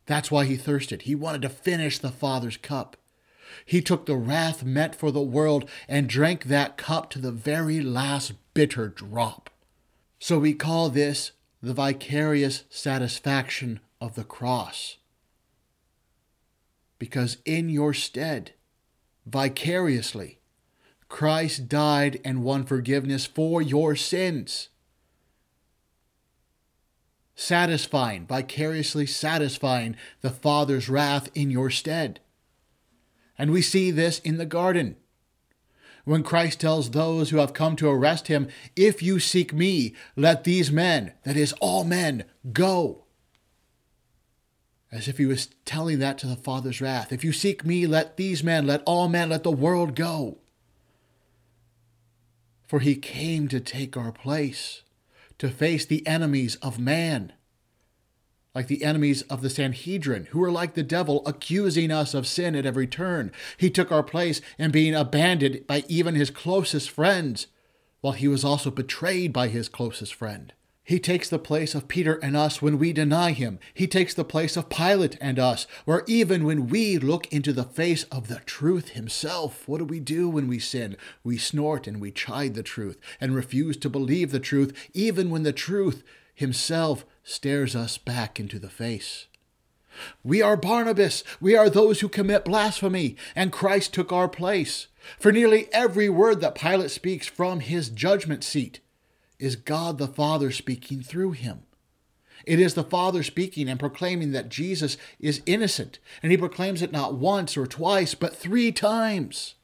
[0.06, 1.02] That's why he thirsted.
[1.02, 2.98] He wanted to finish the Father's cup.
[3.66, 7.82] He took the wrath meant for the world and drank that cup to the very
[7.82, 9.50] last bitter drop.
[10.20, 11.32] So we call this
[11.64, 14.98] the vicarious satisfaction of the cross.
[17.00, 18.52] Because in your stead,
[19.26, 20.38] vicariously,
[21.14, 24.70] Christ died and won forgiveness for your sins.
[27.36, 32.20] Satisfying, vicariously satisfying the Father's wrath in your stead.
[33.38, 34.96] And we see this in the garden
[36.04, 40.44] when Christ tells those who have come to arrest him, If you seek me, let
[40.46, 43.04] these men, that is, all men, go.
[44.92, 47.14] As if he was telling that to the Father's wrath.
[47.14, 50.40] If you seek me, let these men, let all men, let the world go.
[52.74, 54.82] For he came to take our place,
[55.38, 57.34] to face the enemies of man
[58.56, 62.56] like the enemies of the Sanhedrin, who were like the devil, accusing us of sin
[62.56, 63.32] at every turn.
[63.58, 67.46] He took our place and being abandoned by even his closest friends,
[68.02, 70.52] while he was also betrayed by his closest friend.
[70.86, 73.58] He takes the place of Peter and us when we deny him.
[73.74, 77.64] He takes the place of Pilate and us, where even when we look into the
[77.64, 80.98] face of the truth himself, what do we do when we sin?
[81.24, 85.44] We snort and we chide the truth and refuse to believe the truth, even when
[85.44, 86.04] the truth
[86.36, 89.28] himself stares us back into the face.
[90.22, 91.24] We are Barabbas.
[91.40, 94.88] We are those who commit blasphemy, and Christ took our place.
[95.18, 98.82] For nearly every word that Pilate speaks from his judgment seat
[99.40, 101.64] is God the Father speaking through him.
[102.46, 106.92] It is the Father speaking and proclaiming that Jesus is innocent, and he proclaims it
[106.92, 109.56] not once or twice, but three times.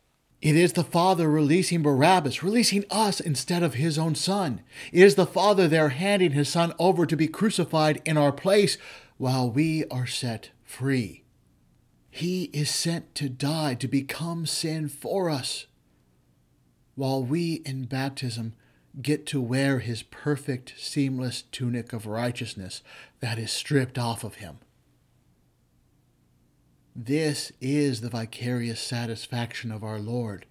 [0.41, 4.61] It is the Father releasing Barabbas, releasing us instead of his own Son.
[4.93, 8.77] It is the Father there handing his Son over to be crucified in our place
[9.17, 11.23] while we are set free.
[12.09, 15.67] He is sent to die, to become sin for us,
[16.95, 18.53] while we in baptism
[19.01, 22.81] get to wear his perfect, seamless tunic of righteousness
[23.19, 24.57] that is stripped off of him.
[26.95, 30.45] This is the vicarious satisfaction of our Lord,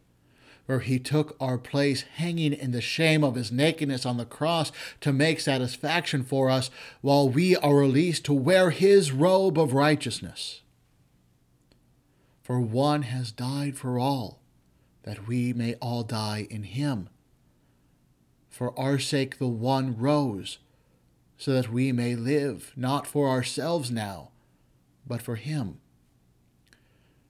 [0.66, 4.72] where he took our place hanging in the shame of his nakedness on the cross
[5.00, 6.70] to make satisfaction for us,
[7.02, 10.62] while we are released to wear his robe of righteousness.
[12.42, 14.40] For one has died for all,
[15.02, 17.10] that we may all die in him.
[18.58, 20.58] For our sake the one rose,
[21.36, 24.30] so that we may live, not for ourselves now,
[25.06, 25.78] but for him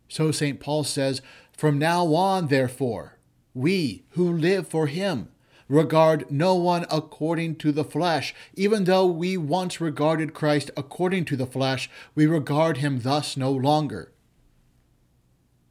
[0.09, 0.59] so St.
[0.59, 1.23] Paul says,
[1.53, 3.19] From now on, therefore,
[3.55, 5.29] we who live for him
[5.69, 8.35] regard no one according to the flesh.
[8.55, 13.53] Even though we once regarded Christ according to the flesh, we regard him thus no
[13.53, 14.13] longer.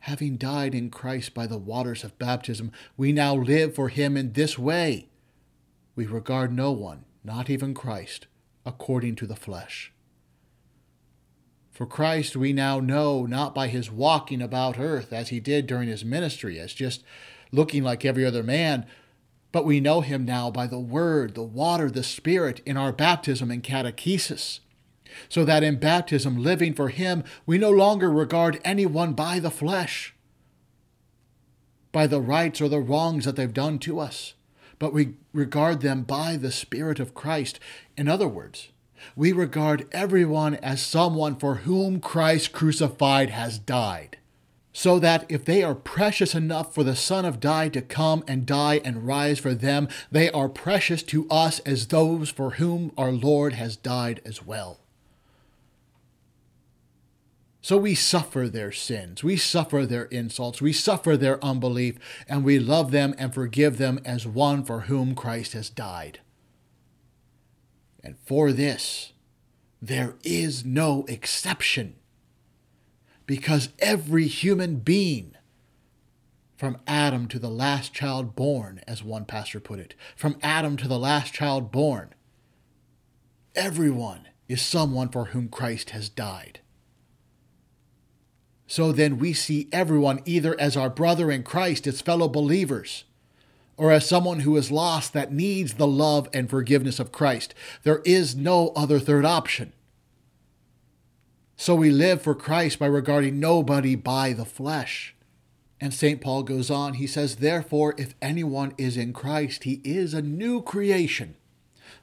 [0.01, 4.33] Having died in Christ by the waters of baptism, we now live for him in
[4.33, 5.09] this way.
[5.97, 8.27] We regard no one, not even Christ,
[8.67, 9.91] according to the flesh.
[11.71, 15.89] For Christ we now know not by his walking about earth as he did during
[15.89, 17.03] his ministry, as just
[17.51, 18.85] looking like every other man,
[19.51, 23.49] but we know him now by the Word, the water, the Spirit in our baptism
[23.49, 24.59] and catechesis.
[25.29, 30.13] So that in baptism, living for him, we no longer regard anyone by the flesh,
[31.91, 34.35] by the rights or the wrongs that they've done to us,
[34.79, 37.59] but we regard them by the Spirit of Christ.
[37.95, 38.69] In other words,
[39.15, 44.17] we regard everyone as someone for whom Christ crucified has died.
[44.73, 48.45] So that if they are precious enough for the Son of God to come and
[48.45, 53.11] die and rise for them, they are precious to us as those for whom our
[53.11, 54.79] Lord has died as well.
[57.67, 62.59] So we suffer their sins, we suffer their insults, we suffer their unbelief, and we
[62.59, 66.21] love them and forgive them as one for whom Christ has died.
[68.01, 69.11] And for this,
[69.81, 71.95] there is no exception.
[73.25, 75.35] Because every human being,
[76.55, 80.87] from Adam to the last child born, as one pastor put it, from Adam to
[80.87, 82.15] the last child born,
[83.55, 86.61] everyone is someone for whom Christ has died.
[88.67, 93.05] So then we see everyone either as our brother in Christ, as fellow believers,
[93.77, 97.55] or as someone who is lost that needs the love and forgiveness of Christ.
[97.83, 99.71] There is no other third option.
[101.55, 105.15] So we live for Christ by regarding nobody by the flesh.
[105.79, 106.19] And St.
[106.19, 110.61] Paul goes on, he says, Therefore, if anyone is in Christ, he is a new
[110.61, 111.35] creation.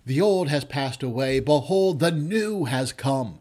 [0.06, 1.40] The old has passed away.
[1.40, 3.40] Behold, the new has come.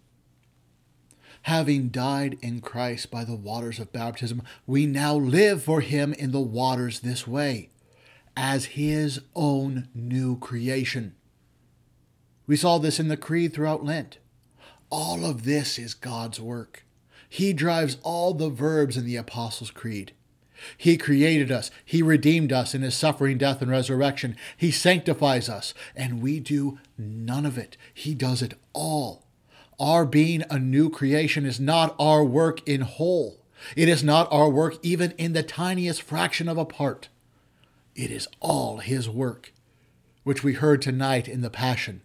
[1.43, 6.31] Having died in Christ by the waters of baptism, we now live for him in
[6.31, 7.69] the waters this way,
[8.37, 11.15] as his own new creation.
[12.45, 14.19] We saw this in the Creed throughout Lent.
[14.89, 16.83] All of this is God's work.
[17.27, 20.13] He drives all the verbs in the Apostles' Creed.
[20.77, 21.71] He created us.
[21.83, 24.35] He redeemed us in his suffering, death, and resurrection.
[24.55, 27.77] He sanctifies us, and we do none of it.
[27.93, 29.20] He does it all.
[29.81, 33.39] Our being a new creation is not our work in whole.
[33.75, 37.09] It is not our work even in the tiniest fraction of a part.
[37.95, 39.51] It is all his work,
[40.23, 42.03] which we heard tonight in the Passion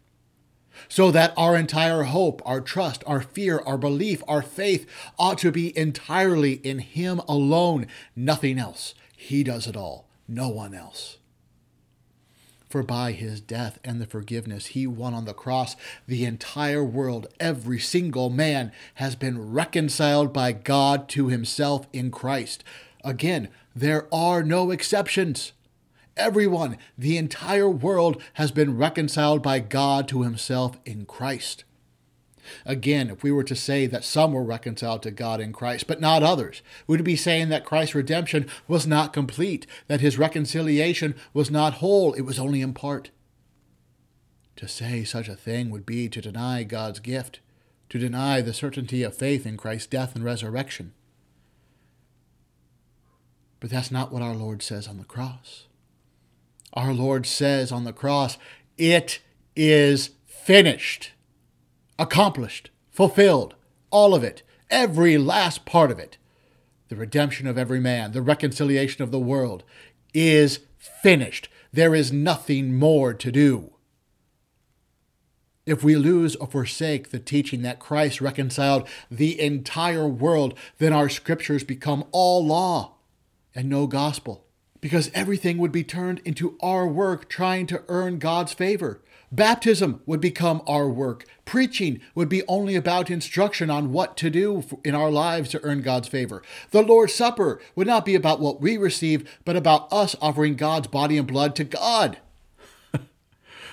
[0.89, 4.87] so that our entire hope, our trust, our fear, our belief, our faith
[5.19, 8.95] ought to be entirely in Him alone, nothing else.
[9.17, 11.19] He does it all, no one else.
[12.69, 17.29] For by his death and the forgiveness he won on the cross, the entire world,
[17.39, 22.65] every single man, has been reconciled by God to himself in Christ.
[23.05, 25.53] Again, there are no exceptions.
[26.17, 31.65] Everyone, the entire world, has been reconciled by God to himself in Christ.
[32.65, 36.01] Again, if we were to say that some were reconciled to God in Christ, but
[36.01, 41.51] not others, we'd be saying that Christ's redemption was not complete, that his reconciliation was
[41.51, 43.11] not whole, it was only in part.
[44.57, 47.41] To say such a thing would be to deny God's gift,
[47.91, 50.93] to deny the certainty of faith in Christ's death and resurrection.
[53.61, 55.67] But that's not what our Lord says on the cross.
[56.73, 58.39] Our Lord says on the cross,
[58.77, 59.21] It
[59.55, 61.13] is finished,
[61.99, 63.55] accomplished, fulfilled,
[63.91, 66.19] all of it, every last part of it.
[66.89, 69.65] The redemption of every man, the reconciliation of the world
[70.15, 71.49] is finished.
[71.73, 73.73] There is nothing more to do.
[75.67, 81.09] If we lose or forsake the teaching that Christ reconciled the entire world, then our
[81.09, 82.95] scriptures become all law
[83.53, 84.47] and no gospel
[84.81, 89.03] because everything would be turned into our work trying to earn God's favor.
[89.37, 91.27] Baptism would become our work.
[91.45, 95.83] Preaching would be only about instruction on what to do in our lives to earn
[95.83, 96.43] God's favor.
[96.71, 100.87] The Lord's Supper would not be about what we receive, but about us offering God's
[100.87, 102.17] body and blood to God.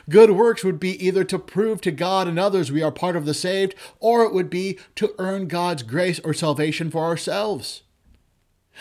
[0.09, 3.23] Good works would be either to prove to God and others we are part of
[3.25, 7.83] the saved, or it would be to earn God's grace or salvation for ourselves.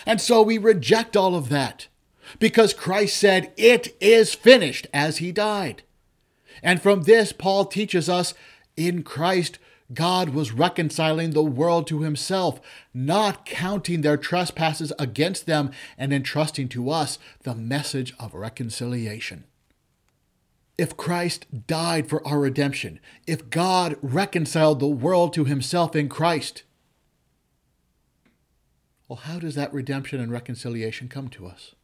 [0.05, 1.87] And so we reject all of that
[2.41, 5.85] because Christ said, It is finished as he died.
[6.63, 8.35] And from this, Paul teaches us
[8.77, 9.59] in Christ,
[9.93, 12.61] God was reconciling the world to himself,
[12.95, 19.45] not counting their trespasses against them and entrusting to us the message of reconciliation.
[20.79, 26.63] If Christ died for our redemption, if God reconciled the world to himself in Christ,
[29.09, 31.75] well, how does that redemption and reconciliation come to us?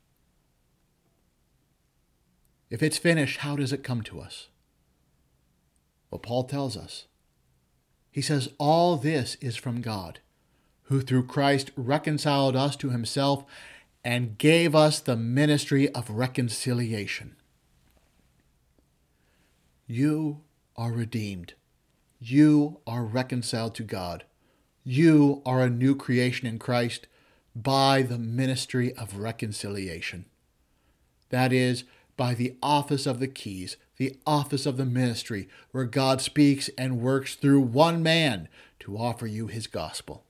[2.70, 4.49] If it's finished, how does it come to us?
[6.11, 7.07] Well, Paul tells us.
[8.11, 10.21] He says, All this is from God,
[10.85, 13.45] who through Christ reconciled us to himself
[14.05, 17.37] and gave us the ministry of reconciliation.
[19.87, 20.41] You
[20.77, 21.55] are redeemed.
[22.19, 24.25] You are reconciled to God.
[24.85, 27.07] You are a new creation in Christ
[27.55, 30.25] by the ministry of reconciliation.
[31.31, 31.85] That is,
[32.19, 37.01] by the office of the keys, the office of the ministry, where God speaks and
[37.01, 38.49] works through one man
[38.81, 40.25] to offer you his gospel.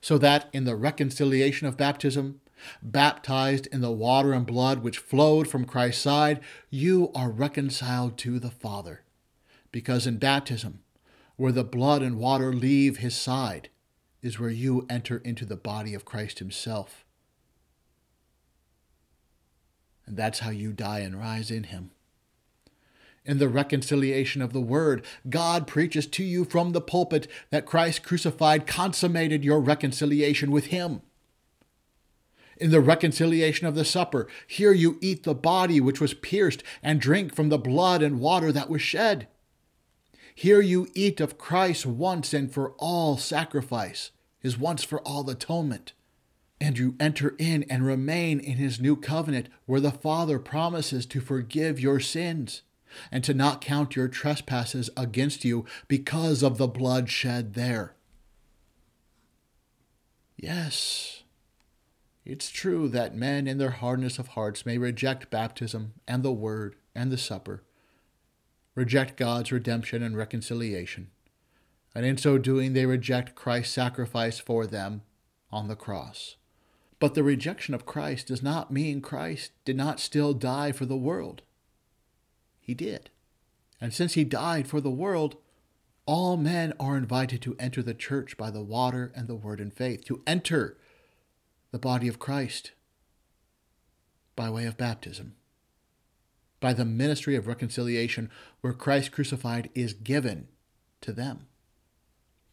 [0.00, 2.40] So that in the reconciliation of baptism,
[2.80, 6.40] baptized in the water and blood which flowed from Christ's side,
[6.70, 9.02] you are reconciled to the Father.
[9.72, 10.80] Because in baptism,
[11.36, 13.68] where the blood and water leave his side,
[14.22, 17.03] is where you enter into the body of Christ himself.
[20.06, 21.90] And that's how you die and rise in Him.
[23.24, 28.02] In the reconciliation of the Word, God preaches to you from the pulpit that Christ
[28.02, 31.00] crucified consummated your reconciliation with Him.
[32.58, 37.00] In the reconciliation of the supper, here you eat the body which was pierced and
[37.00, 39.26] drink from the blood and water that was shed.
[40.34, 45.94] Here you eat of Christ's once and for all sacrifice, his once for all atonement
[46.60, 51.20] and you enter in and remain in his new covenant where the Father promises to
[51.20, 52.62] forgive your sins
[53.10, 57.96] and to not count your trespasses against you because of the blood shed there.
[60.36, 61.22] Yes,
[62.24, 66.76] it's true that men in their hardness of hearts may reject baptism and the word
[66.94, 67.62] and the supper,
[68.74, 71.10] reject God's redemption and reconciliation,
[71.94, 75.02] and in so doing they reject Christ's sacrifice for them
[75.50, 76.36] on the cross.
[77.04, 80.96] But the rejection of Christ does not mean Christ did not still die for the
[80.96, 81.42] world.
[82.62, 83.10] He did.
[83.78, 85.36] And since he died for the world,
[86.06, 89.70] all men are invited to enter the church by the water and the word and
[89.70, 90.78] faith, to enter
[91.72, 92.72] the body of Christ
[94.34, 95.34] by way of baptism,
[96.58, 98.30] by the ministry of reconciliation
[98.62, 100.48] where Christ crucified is given
[101.02, 101.48] to them.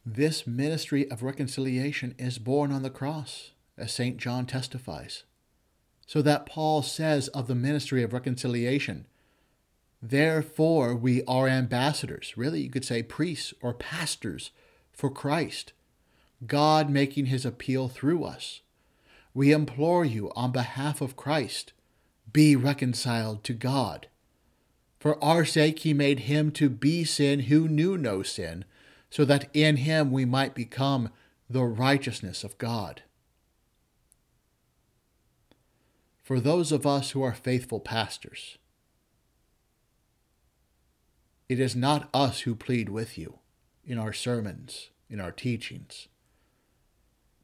[0.05, 4.17] This ministry of reconciliation is born on the cross as St.
[4.17, 5.23] John testifies.
[6.05, 9.05] So that Paul says of the ministry of reconciliation,
[10.01, 14.51] Therefore we are ambassadors, really, you could say priests or pastors
[14.91, 15.73] for Christ,
[16.45, 18.61] God making his appeal through us.
[19.33, 21.73] We implore you on behalf of Christ,
[22.33, 24.07] be reconciled to God.
[24.99, 28.65] For our sake he made him to be sin who knew no sin,
[29.09, 31.09] so that in him we might become
[31.49, 33.03] the righteousness of God.
[36.31, 38.57] For those of us who are faithful pastors.
[41.49, 43.39] It is not us who plead with you
[43.85, 46.07] in our sermons, in our teachings,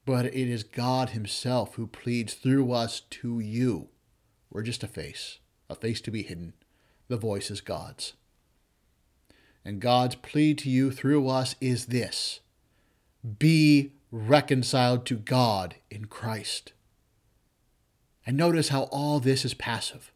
[0.06, 3.90] but it is God Himself who pleads through us to you.
[4.50, 6.54] We're just a face, a face to be hidden.
[7.10, 8.14] The voice is God's.
[9.66, 12.40] And God's plea to you through us is this
[13.38, 16.72] be reconciled to God in Christ.
[18.28, 20.11] And notice how all this is passive.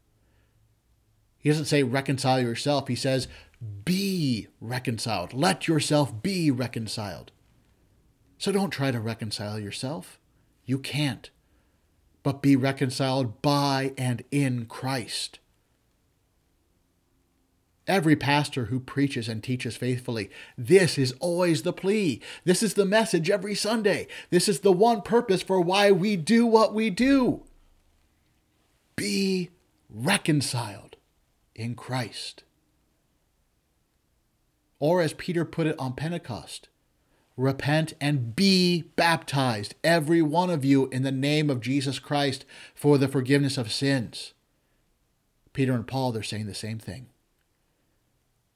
[1.39, 3.30] He doesn't say reconcile yourself, he says
[3.86, 5.34] be reconciled.
[5.34, 7.32] Let yourself be reconciled.
[8.38, 10.20] So don't try to reconcile yourself.
[10.66, 11.30] You can't.
[12.24, 15.39] But be reconciled by and in Christ.
[17.88, 22.20] Every pastor who preaches and teaches faithfully, this is always the plea.
[22.45, 24.07] This is the message every Sunday.
[24.32, 27.43] This is the one purpose for why we do what we do
[28.96, 29.50] be
[29.89, 30.96] reconciled
[31.56, 32.44] in Christ.
[34.80, 36.70] Or as Peter put it on Pentecost,
[37.38, 42.98] repent and be baptized, every one of you, in the name of Jesus Christ for
[42.98, 44.34] the forgiveness of sins.
[45.54, 47.08] Peter and Paul, they're saying the same thing.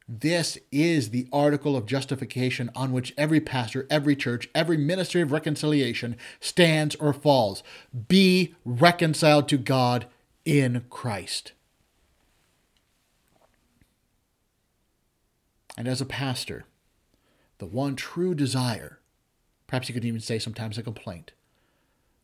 [0.07, 5.31] This is the article of justification on which every pastor, every church, every ministry of
[5.31, 7.63] reconciliation stands or falls.
[8.07, 10.05] Be reconciled to God
[10.45, 11.53] in Christ.
[15.77, 16.65] And as a pastor,
[17.57, 18.99] the one true desire,
[19.67, 21.33] perhaps you could even say sometimes a complaint,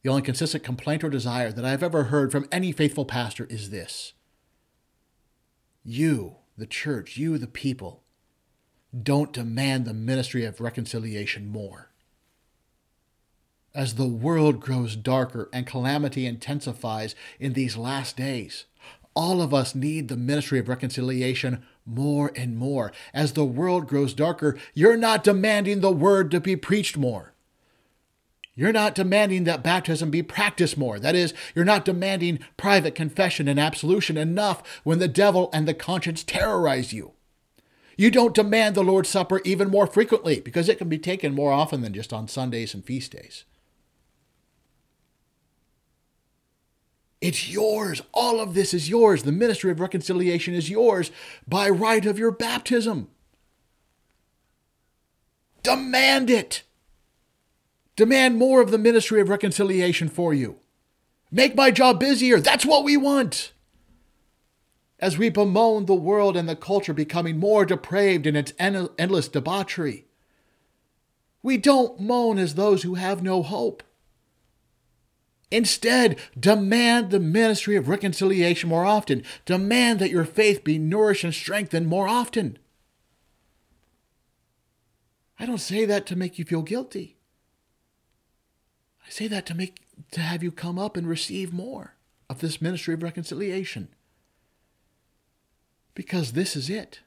[0.03, 3.69] the only consistent complaint or desire that I've ever heard from any faithful pastor is
[3.69, 4.13] this
[5.83, 8.03] You the church, you, the people,
[9.01, 11.90] don't demand the ministry of reconciliation more.
[13.73, 18.65] As the world grows darker and calamity intensifies in these last days,
[19.13, 22.91] all of us need the ministry of reconciliation more and more.
[23.13, 27.33] As the world grows darker, you're not demanding the word to be preached more.
[28.55, 30.99] You're not demanding that baptism be practiced more.
[30.99, 35.73] That is, you're not demanding private confession and absolution enough when the devil and the
[35.73, 37.13] conscience terrorize you.
[37.95, 41.53] You don't demand the Lord's Supper even more frequently because it can be taken more
[41.53, 43.45] often than just on Sundays and feast days.
[47.21, 48.01] It's yours.
[48.13, 49.23] All of this is yours.
[49.23, 51.11] The ministry of reconciliation is yours
[51.47, 53.09] by right of your baptism.
[55.61, 56.63] Demand it.
[57.95, 60.57] Demand more of the ministry of reconciliation for you.
[61.29, 62.39] Make my job busier.
[62.39, 63.51] That's what we want.
[64.99, 70.05] As we bemoan the world and the culture becoming more depraved in its endless debauchery,
[71.43, 73.83] we don't moan as those who have no hope.
[75.51, 79.23] Instead, demand the ministry of reconciliation more often.
[79.45, 82.57] Demand that your faith be nourished and strengthened more often.
[85.37, 87.17] I don't say that to make you feel guilty.
[89.05, 89.81] I say that to make
[90.11, 91.95] to have you come up and receive more
[92.29, 93.89] of this ministry of reconciliation.
[95.93, 97.01] Because this is it.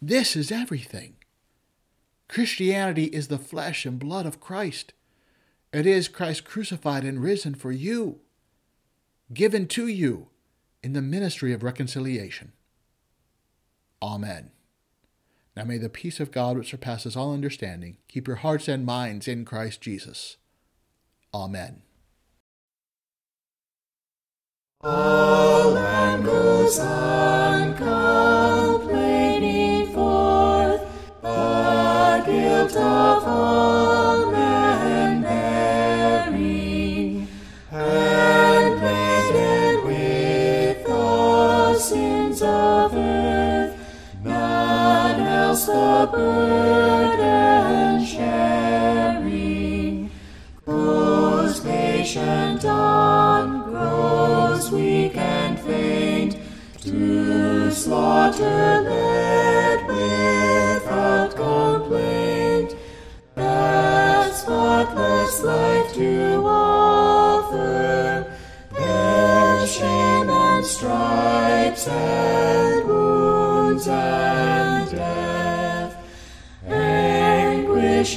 [0.00, 1.16] This is everything.
[2.28, 4.94] Christianity is the flesh and blood of Christ.
[5.74, 8.20] It is Christ crucified and risen for you,
[9.32, 10.28] given to you
[10.84, 12.52] in the ministry of reconciliation.
[14.00, 14.52] Amen.
[15.56, 19.26] Now may the peace of God, which surpasses all understanding, keep your hearts and minds
[19.26, 20.36] in Christ Jesus.
[21.34, 21.82] Amen.
[24.80, 25.74] All
[26.22, 30.82] goes on complaining forth
[31.20, 34.03] the guilt of all
[46.06, 50.10] burden sharing.
[50.64, 56.38] Grows patient on, grows weak and faint,
[56.80, 62.74] to slaughter led without complaint.
[63.34, 68.32] That spotless life to offer,
[68.72, 72.63] their shame and stripes and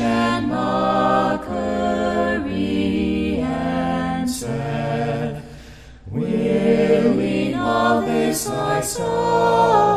[0.01, 1.47] and mockery
[3.39, 5.41] and answer,
[6.11, 9.96] willing all this I suffer.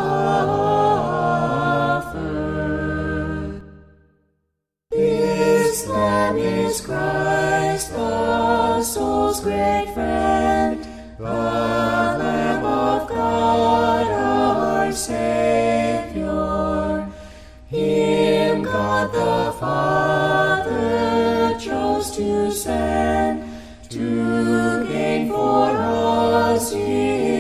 [27.01, 27.40] Us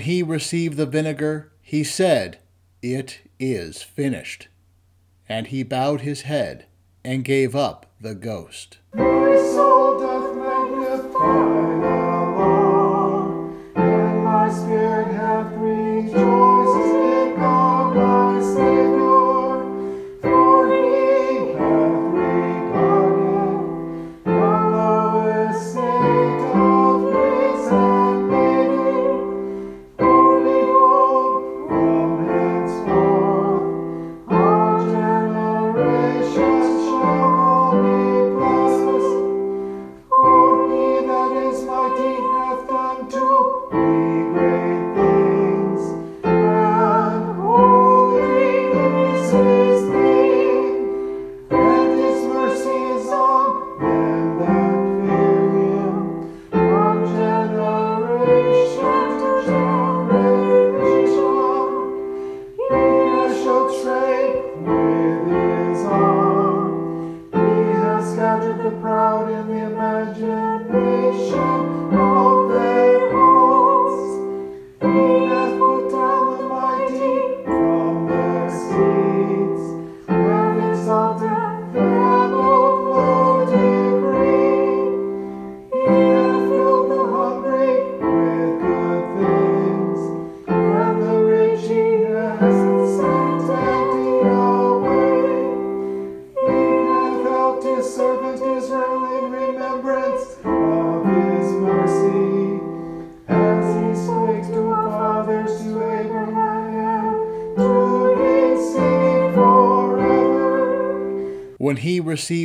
[0.00, 2.38] When he received the vinegar, he said,
[2.80, 4.48] It is finished.
[5.28, 6.64] And he bowed his head
[7.04, 8.78] and gave up the ghost.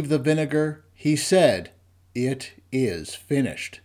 [0.05, 1.71] Received the vinegar, he said,
[2.13, 3.81] It is finished.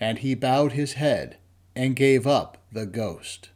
[0.00, 1.36] And he bowed his head
[1.76, 3.50] and gave up the ghost.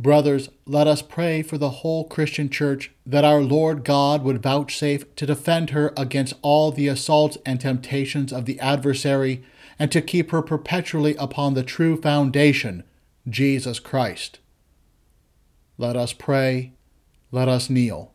[0.00, 5.14] Brothers, let us pray for the whole Christian Church that our Lord God would vouchsafe
[5.16, 9.42] to defend her against all the assaults and temptations of the adversary,
[9.78, 12.82] and to keep her perpetually upon the true foundation,
[13.28, 14.40] Jesus Christ.
[15.76, 16.72] Let us pray,
[17.30, 18.12] let us kneel.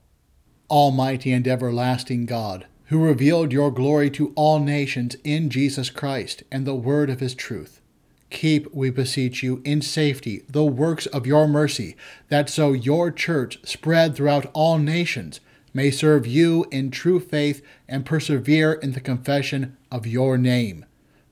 [0.70, 6.66] Almighty and everlasting God, who revealed your glory to all nations in Jesus Christ and
[6.66, 7.82] the word of his truth,
[8.30, 11.96] keep, we beseech you, in safety the works of your mercy,
[12.30, 15.40] that so your church, spread throughout all nations,
[15.74, 20.86] may serve you in true faith and persevere in the confession of your name.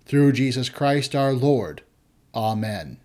[0.06, 1.84] Through Jesus Christ our Lord.
[2.34, 3.00] Amen.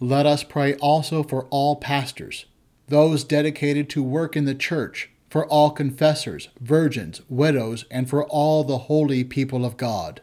[0.00, 2.46] Let us pray also for all pastors,
[2.86, 8.64] those dedicated to work in the church, for all confessors, virgins, widows, and for all
[8.64, 10.20] the holy people of God.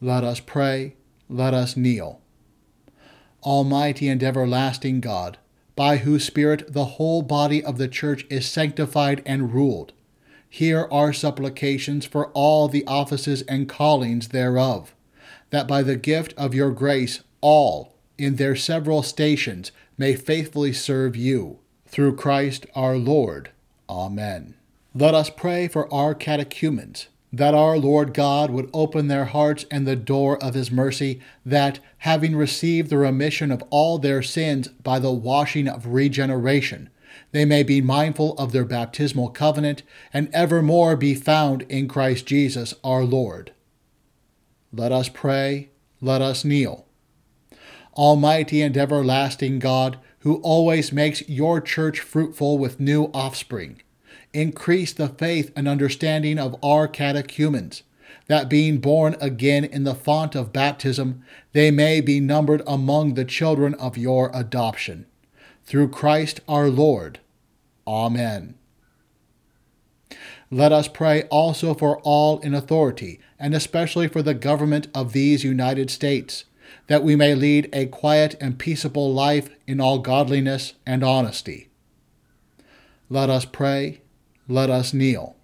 [0.00, 0.96] Let us pray,
[1.28, 2.20] let us kneel.
[3.42, 5.38] Almighty and everlasting God,
[5.74, 9.92] by whose Spirit the whole body of the church is sanctified and ruled,
[10.48, 14.94] hear our supplications for all the offices and callings thereof,
[15.50, 21.16] that by the gift of your grace all, in their several stations, may faithfully serve
[21.16, 21.58] you.
[21.86, 23.50] Through Christ our Lord.
[23.92, 24.54] Amen.
[24.94, 29.86] Let us pray for our catechumens, that our Lord God would open their hearts and
[29.86, 34.98] the door of his mercy, that, having received the remission of all their sins by
[34.98, 36.88] the washing of regeneration,
[37.32, 42.74] they may be mindful of their baptismal covenant, and evermore be found in Christ Jesus
[42.82, 43.52] our Lord.
[44.72, 45.68] Let us pray,
[46.00, 46.86] let us kneel.
[47.94, 53.82] Almighty and everlasting God, who always makes your church fruitful with new offspring,
[54.32, 57.82] increase the faith and understanding of our catechumens,
[58.28, 63.24] that being born again in the font of baptism, they may be numbered among the
[63.24, 65.06] children of your adoption.
[65.64, 67.18] Through Christ our Lord.
[67.84, 68.54] Amen.
[70.52, 75.42] Let us pray also for all in authority, and especially for the government of these
[75.42, 76.44] United States,
[76.92, 81.70] that we may lead a quiet and peaceable life in all godliness and honesty.
[83.08, 84.02] Let us pray,
[84.46, 85.36] let us kneel.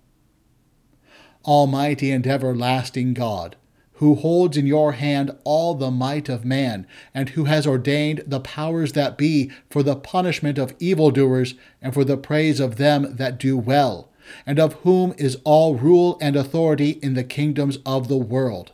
[1.47, 3.57] Almighty and everlasting God,
[3.95, 8.41] who holds in your hand all the might of man, and who has ordained the
[8.41, 13.39] powers that be for the punishment of evildoers and for the praise of them that
[13.39, 14.11] do well,
[14.45, 18.73] and of whom is all rule and authority in the kingdoms of the world.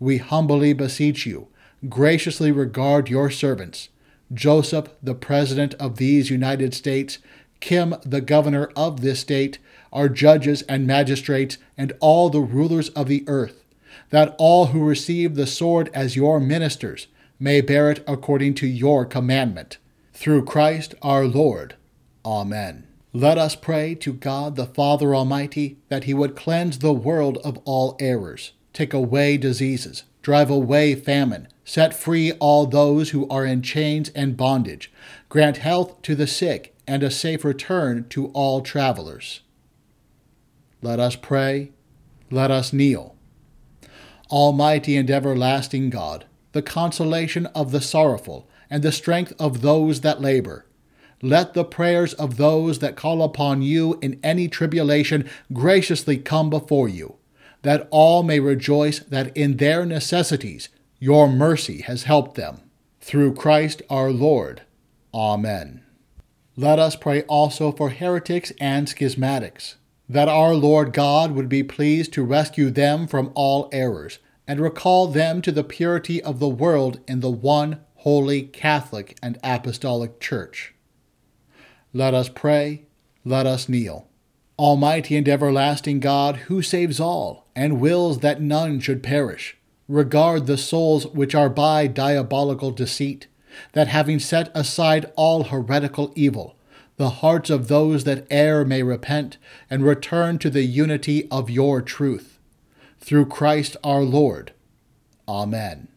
[0.00, 1.46] We humbly beseech you,
[1.88, 3.88] graciously regard your servants,
[4.32, 7.18] Joseph, the President of these United States,
[7.60, 9.58] Kim, the Governor of this state,
[9.92, 13.64] our judges and magistrates, and all the rulers of the earth,
[14.10, 17.06] that all who receive the sword as your ministers
[17.38, 19.78] may bear it according to your commandment.
[20.12, 21.76] Through Christ our Lord.
[22.24, 22.86] Amen.
[23.12, 27.58] Let us pray to God the Father Almighty that he would cleanse the world of
[27.64, 33.62] all errors, take away diseases, drive away famine, set free all those who are in
[33.62, 34.90] chains and bondage,
[35.28, 39.42] grant health to the sick, and a safe return to all travelers.
[40.82, 41.70] Let us pray,
[42.28, 43.14] let us kneel.
[44.32, 50.20] Almighty and everlasting God, the consolation of the sorrowful, and the strength of those that
[50.20, 50.66] labor,
[51.22, 56.88] let the prayers of those that call upon you in any tribulation graciously come before
[56.88, 57.14] you,
[57.62, 60.68] that all may rejoice that in their necessities
[61.00, 62.60] your mercy has helped them.
[63.00, 64.62] Through Christ our Lord.
[65.12, 65.82] Amen.
[66.56, 69.76] Let us pray also for heretics and schismatics,
[70.08, 75.06] that our Lord God would be pleased to rescue them from all errors, and recall
[75.06, 80.74] them to the purity of the world in the one holy Catholic and Apostolic Church.
[81.94, 82.84] Let us pray,
[83.24, 84.08] let us kneel.
[84.58, 89.56] Almighty and everlasting God, who saves all, and wills that none should perish,
[89.90, 93.26] regard the souls which are by diabolical deceit,
[93.72, 96.56] that having set aside all heretical evil,
[96.96, 99.36] the hearts of those that err may repent,
[99.68, 102.38] and return to the unity of your truth.
[103.00, 104.52] Through Christ our Lord.
[105.26, 105.88] Amen.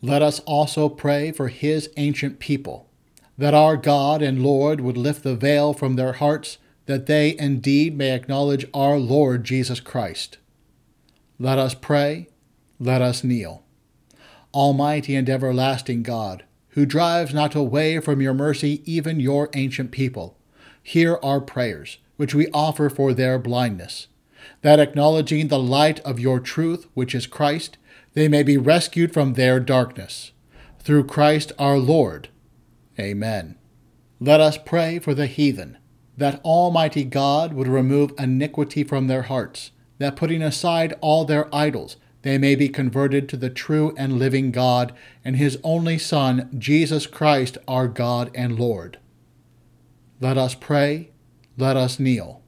[0.00, 2.88] Let us also pray for his ancient people,
[3.36, 6.56] that our God and Lord would lift the veil from their hearts
[6.86, 10.38] that they indeed may acknowledge our Lord Jesus Christ.
[11.38, 12.28] Let us pray,
[12.80, 13.62] let us kneel.
[14.52, 20.36] Almighty and everlasting God, who drives not away from your mercy even your ancient people,
[20.82, 24.08] hear our prayers, which we offer for their blindness,
[24.62, 27.76] that acknowledging the light of your truth, which is Christ,
[28.14, 30.32] they may be rescued from their darkness.
[30.80, 32.28] Through Christ our Lord.
[32.98, 33.56] Amen.
[34.18, 35.78] Let us pray for the heathen
[36.16, 41.96] that Almighty God would remove iniquity from their hearts, that putting aside all their idols,
[42.22, 44.92] they may be converted to the true and living God
[45.24, 48.98] and His only Son, Jesus Christ, our God and Lord.
[50.20, 51.10] Let us pray,
[51.56, 52.42] let us kneel.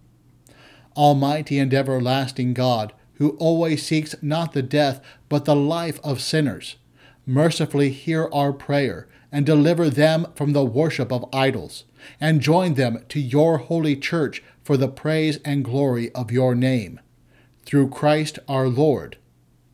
[0.96, 6.76] Almighty and everlasting God, who always seeks not the death, but the life of sinners,
[7.24, 11.84] mercifully hear our prayer and deliver them from the worship of idols,
[12.20, 17.00] and join them to your holy church for the praise and glory of your name.
[17.64, 19.16] Through Christ our Lord.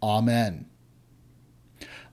[0.02, 0.66] Amen.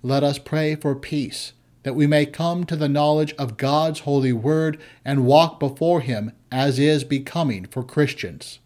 [0.02, 4.34] Let us pray for peace, that we may come to the knowledge of God's holy
[4.34, 8.60] word and walk before him as is becoming for Christians.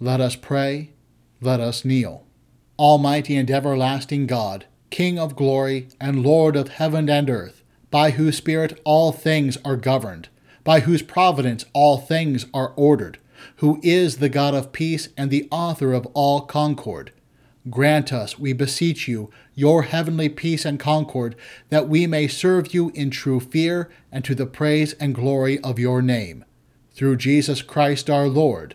[0.00, 0.90] Let us pray,
[1.40, 2.26] let us kneel.
[2.78, 8.36] Almighty and everlasting God, King of glory and Lord of heaven and earth, by whose
[8.36, 10.28] Spirit all things are governed,
[10.64, 13.18] by whose providence all things are ordered,
[13.56, 17.12] who is the God of peace and the author of all concord.
[17.70, 21.34] Grant us, we beseech you, your heavenly peace and concord,
[21.70, 25.78] that we may serve you in true fear and to the praise and glory of
[25.78, 26.44] your name.
[26.92, 28.74] Through Jesus Christ our Lord.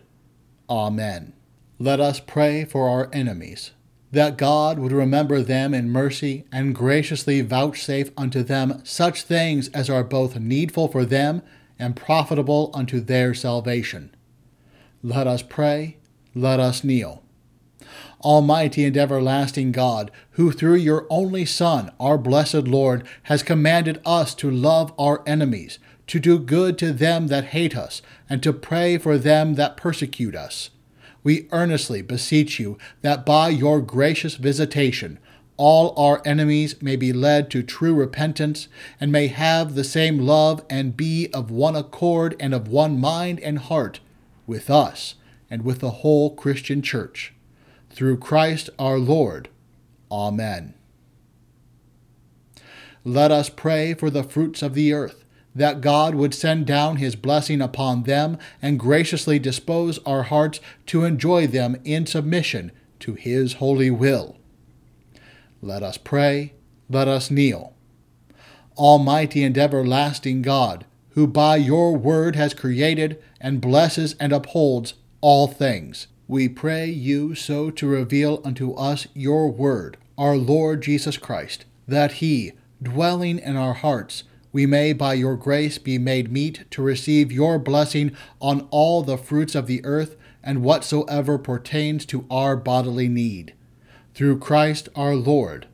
[0.70, 1.34] Amen.
[1.78, 3.72] Let us pray for our enemies
[4.12, 9.90] that God would remember them in mercy and graciously vouchsafe unto them such things as
[9.90, 11.42] are both needful for them
[11.78, 14.14] and profitable unto their salvation.
[15.04, 15.98] Let us pray,
[16.34, 17.24] let us kneel.
[18.22, 24.34] Almighty and everlasting God, who through your only Son, our blessed Lord, has commanded us
[24.36, 28.98] to love our enemies, to do good to them that hate us, and to pray
[28.98, 30.70] for them that persecute us
[31.24, 35.20] we earnestly beseech you that by your gracious visitation
[35.58, 40.64] all our enemies may be led to true repentance, and may have the same love
[40.70, 44.00] and be of one accord and of one mind and heart
[44.48, 45.16] with us
[45.52, 47.34] and with the whole Christian Church.
[47.90, 49.50] Through Christ our Lord.
[50.12, 50.74] Amen.
[53.04, 55.24] Let us pray for the fruits of the earth
[55.56, 61.04] that God would send down his blessing upon them and graciously dispose our hearts to
[61.04, 64.38] enjoy them in submission to his holy will.
[65.62, 66.54] Let us pray,
[66.90, 67.74] let us kneel.
[68.78, 75.48] Almighty and everlasting God, who by your word has created and blesses and upholds all
[75.48, 81.66] things, we pray you so to reveal unto us your word, our Lord Jesus Christ,
[81.88, 82.52] that he,
[82.82, 87.58] dwelling in our hearts, we may by your grace be made meet to receive your
[87.58, 93.56] blessing on all the fruits of the earth and whatsoever pertains to our bodily need.
[94.14, 95.68] Through Christ our Lord.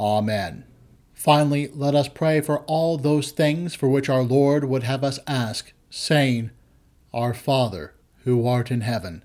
[0.00, 0.64] Amen.
[1.12, 5.18] Finally, let us pray for all those things for which our Lord would have us
[5.26, 6.52] ask, saying,
[7.12, 7.92] Our Father,
[8.24, 9.24] who art in heaven,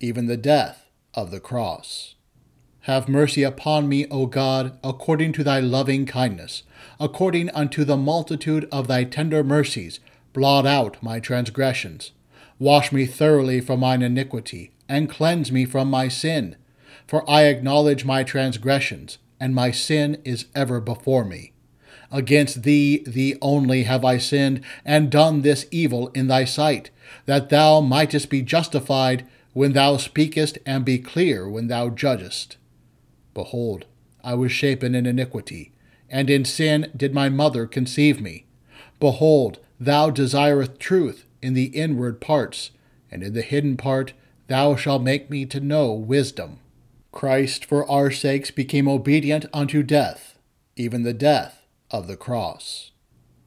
[0.00, 2.14] even the death of the cross.
[2.84, 6.62] Have mercy upon me, O God, according to thy loving kindness.
[6.98, 10.00] According unto the multitude of thy tender mercies,
[10.32, 12.12] blot out my transgressions.
[12.58, 16.56] Wash me thoroughly from mine iniquity, and cleanse me from my sin.
[17.06, 21.52] For I acknowledge my transgressions, and my sin is ever before me.
[22.10, 26.90] Against thee, thee only, have I sinned, and done this evil in thy sight,
[27.26, 29.26] that thou mightest be justified
[29.60, 32.56] when thou speakest, and be clear when thou judgest.
[33.34, 33.84] Behold,
[34.24, 35.70] I was shapen in iniquity,
[36.08, 38.46] and in sin did my mother conceive me.
[39.00, 42.70] Behold, thou desirest truth in the inward parts,
[43.10, 44.14] and in the hidden part
[44.46, 46.58] thou shalt make me to know wisdom.
[47.12, 50.38] Christ for our sakes became obedient unto death,
[50.74, 52.92] even the death of the cross.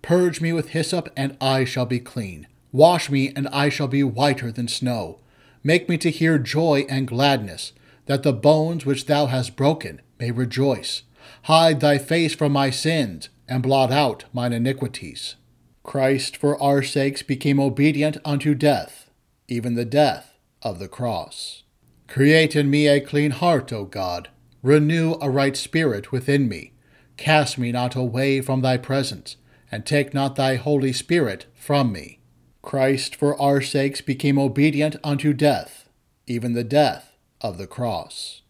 [0.03, 2.45] Purge me with hyssop, and I shall be clean.
[2.71, 5.17] Wash me, and I shall be whiter than snow.
[5.63, 7.73] Make me to hear joy and gladness,
[8.05, 11.03] that the bones which thou hast broken may rejoice.
[11.43, 15.35] Hide thy face from my sins, and blot out mine iniquities.
[15.83, 19.09] Christ for our sakes became obedient unto death,
[19.47, 21.63] even the death of the cross.
[22.07, 24.29] Create in me a clean heart, O God.
[24.61, 26.73] Renew a right spirit within me.
[27.17, 29.35] Cast me not away from thy presence,
[29.71, 32.19] and take not thy Holy Spirit from me.
[32.63, 35.89] Christ for our sakes became obedient unto death,
[36.25, 38.41] even the death of the cross.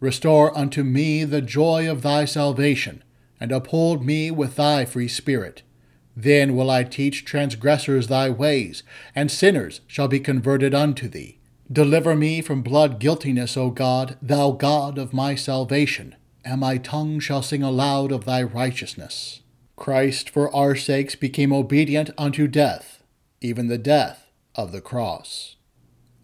[0.00, 3.02] Restore unto me the joy of thy salvation,
[3.40, 5.62] and uphold me with thy free spirit.
[6.14, 8.82] Then will I teach transgressors thy ways,
[9.14, 11.38] and sinners shall be converted unto thee.
[11.72, 16.14] Deliver me from blood guiltiness, O God, thou God of my salvation,
[16.44, 19.40] and my tongue shall sing aloud of thy righteousness.
[19.74, 22.93] Christ for our sakes became obedient unto death,
[23.44, 25.56] even the death of the cross.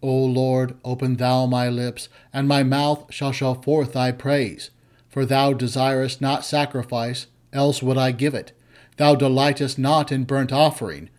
[0.01, 4.71] O Lord, open thou my lips, and my mouth shall show forth thy praise.
[5.07, 8.53] For thou desirest not sacrifice, else would I give it.
[8.97, 11.11] Thou delightest not in burnt offering.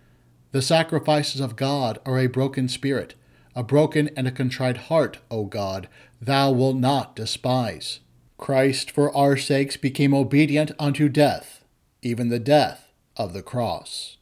[0.50, 3.14] The sacrifices of God are a broken spirit,
[3.54, 5.88] a broken and a contrite heart, O God,
[6.20, 8.00] thou wilt not despise.
[8.38, 11.64] Christ for our sakes became obedient unto death,
[12.02, 14.16] even the death of the cross.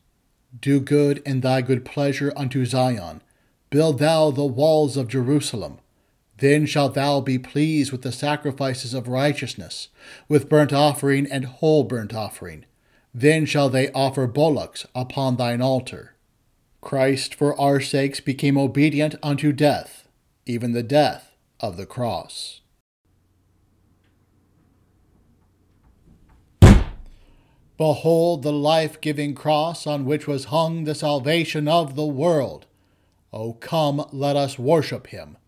[0.58, 3.22] Do good in thy good pleasure unto Zion.
[3.70, 5.78] Build thou the walls of Jerusalem.
[6.38, 9.88] Then shalt thou be pleased with the sacrifices of righteousness,
[10.28, 12.64] with burnt offering and whole burnt offering.
[13.14, 16.16] Then shall they offer bullocks upon thine altar.
[16.80, 20.08] Christ for our sakes became obedient unto death,
[20.46, 22.59] even the death of the cross.
[27.80, 32.66] Behold the life giving cross on which was hung the salvation of the world.
[33.32, 35.38] O come, let us worship him.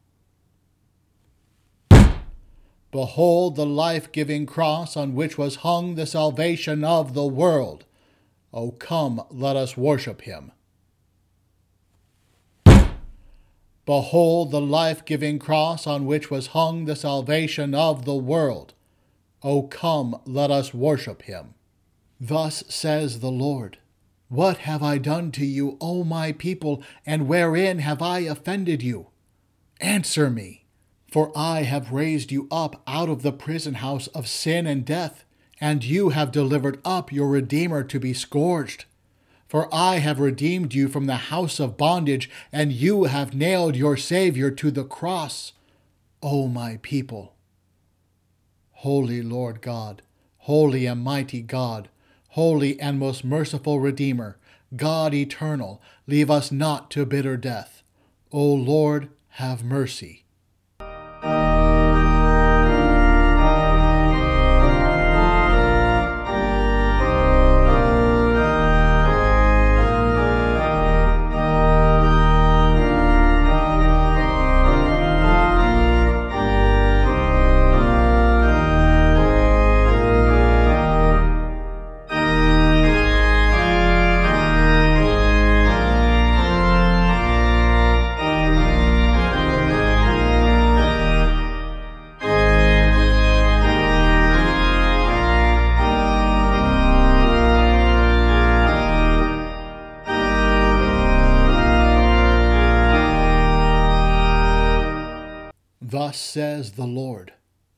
[2.91, 7.85] Behold the life giving cross on which was hung the salvation of the world.
[8.51, 10.53] O come, let us worship him.
[13.85, 18.73] Behold the life giving cross on which was hung the salvation of the world.
[19.43, 21.53] O come, let us worship him.
[22.25, 23.79] Thus says the Lord
[24.29, 29.09] What have I done to you, O my people, and wherein have I offended you?
[29.81, 30.65] Answer me,
[31.11, 35.25] for I have raised you up out of the prison house of sin and death,
[35.61, 38.85] and you have delivered up your Redeemer to be scourged.
[39.49, 43.97] For I have redeemed you from the house of bondage, and you have nailed your
[43.97, 45.55] Savior to the cross,
[46.23, 47.35] O my people.
[48.71, 50.03] Holy Lord God,
[50.39, 51.89] holy and mighty God,
[52.33, 54.39] holy and most merciful Redeemer,
[54.75, 57.83] God eternal, leave us not to bitter death.
[58.33, 60.22] O Lord, have mercy.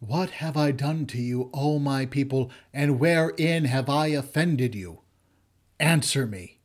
[0.07, 5.01] What have I done to you, O my people, and wherein have I offended you?
[5.81, 6.59] Answer me.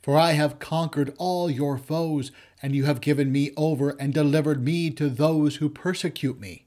[0.00, 2.30] For I have conquered all your foes,
[2.62, 6.66] and you have given me over and delivered me to those who persecute me.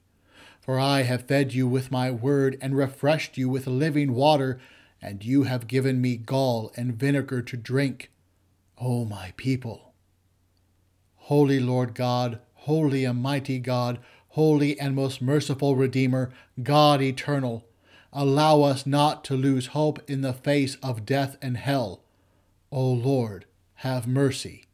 [0.59, 4.59] For I have fed you with my word and refreshed you with living water,
[5.01, 8.11] and you have given me gall and vinegar to drink,
[8.77, 9.93] O my people.
[11.15, 13.99] Holy Lord God, holy and mighty God,
[14.31, 16.31] holy and most merciful Redeemer,
[16.61, 17.65] God eternal,
[18.13, 22.03] allow us not to lose hope in the face of death and hell.
[22.71, 23.45] O Lord,
[23.75, 24.65] have mercy.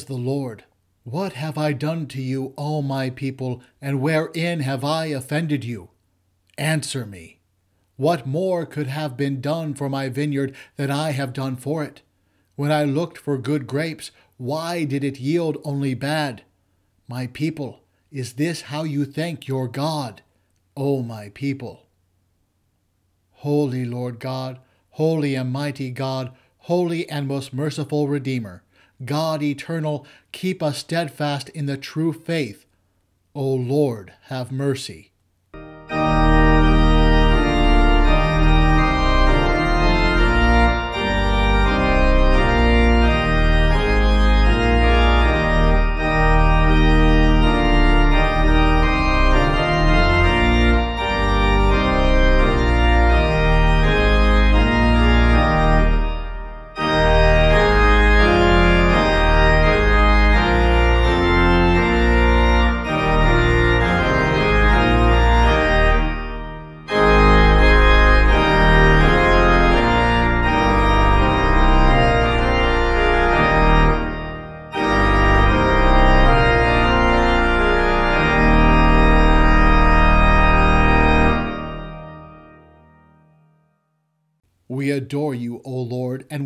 [0.00, 0.64] Says the Lord
[1.04, 5.90] What have I done to you, O my people, and wherein have I offended you?
[6.56, 7.40] Answer me.
[7.96, 12.00] What more could have been done for my vineyard than I have done for it?
[12.56, 16.44] When I looked for good grapes, why did it yield only bad?
[17.06, 20.22] My people, is this how you thank your God,
[20.76, 21.88] O my people?
[23.32, 24.60] Holy Lord God,
[24.92, 26.32] holy and mighty God,
[26.70, 28.62] holy and most merciful Redeemer,
[29.04, 32.66] God eternal, keep us steadfast in the true faith.
[33.34, 35.12] O Lord, have mercy.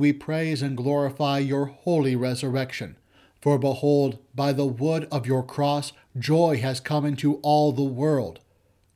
[0.05, 2.95] We praise and glorify your holy resurrection.
[3.41, 8.41] For behold, by the wood of your cross, joy has come into all the world.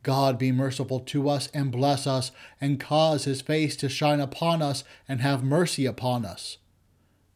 [0.02, 2.30] God be merciful to us and bless us,
[2.60, 6.58] and cause his face to shine upon us and have mercy upon us.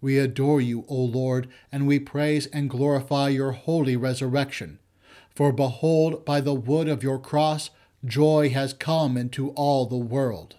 [0.03, 4.81] We adore you, O Lord, and we praise and glorify your holy resurrection.
[5.35, 7.71] For behold, by the wood of your cross,
[8.05, 10.57] joy has come into all the world.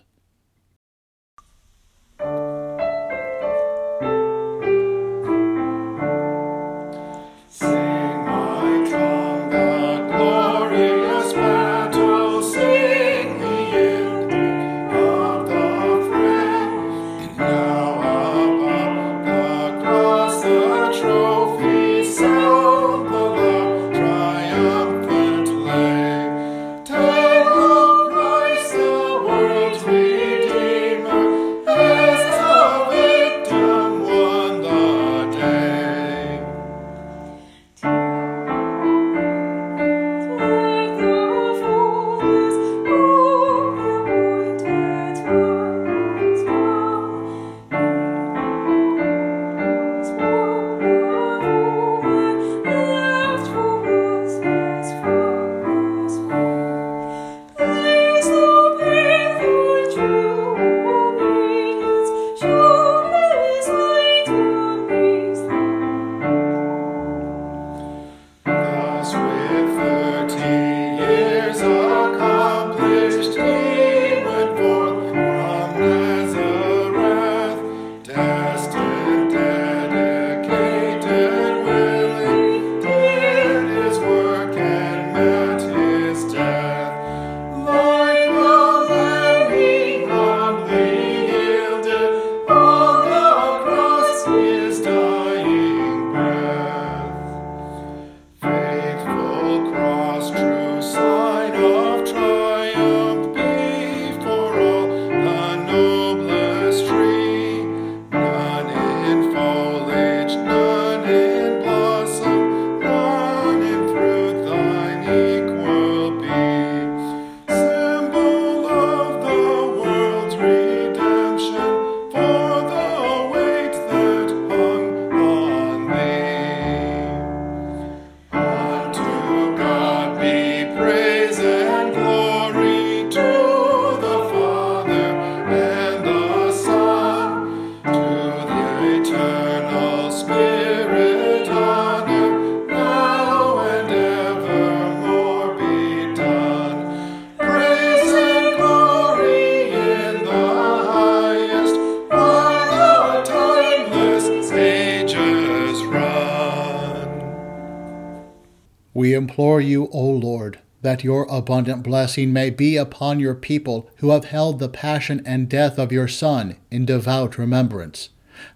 [159.34, 164.26] implore you, O Lord, that your abundant blessing may be upon your people who have
[164.26, 168.10] held the passion and death of your Son in devout remembrance,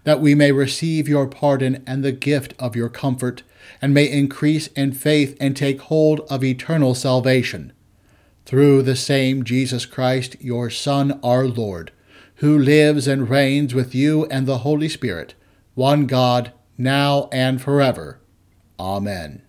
[0.04, 3.42] that we may receive your pardon and the gift of your comfort,
[3.82, 7.72] and may increase in faith and take hold of eternal salvation.
[8.46, 11.90] Through the same Jesus Christ, your Son, our Lord,
[12.36, 15.34] who lives and reigns with you and the Holy Spirit,
[15.74, 18.20] one God, now and forever.
[18.78, 19.42] Amen.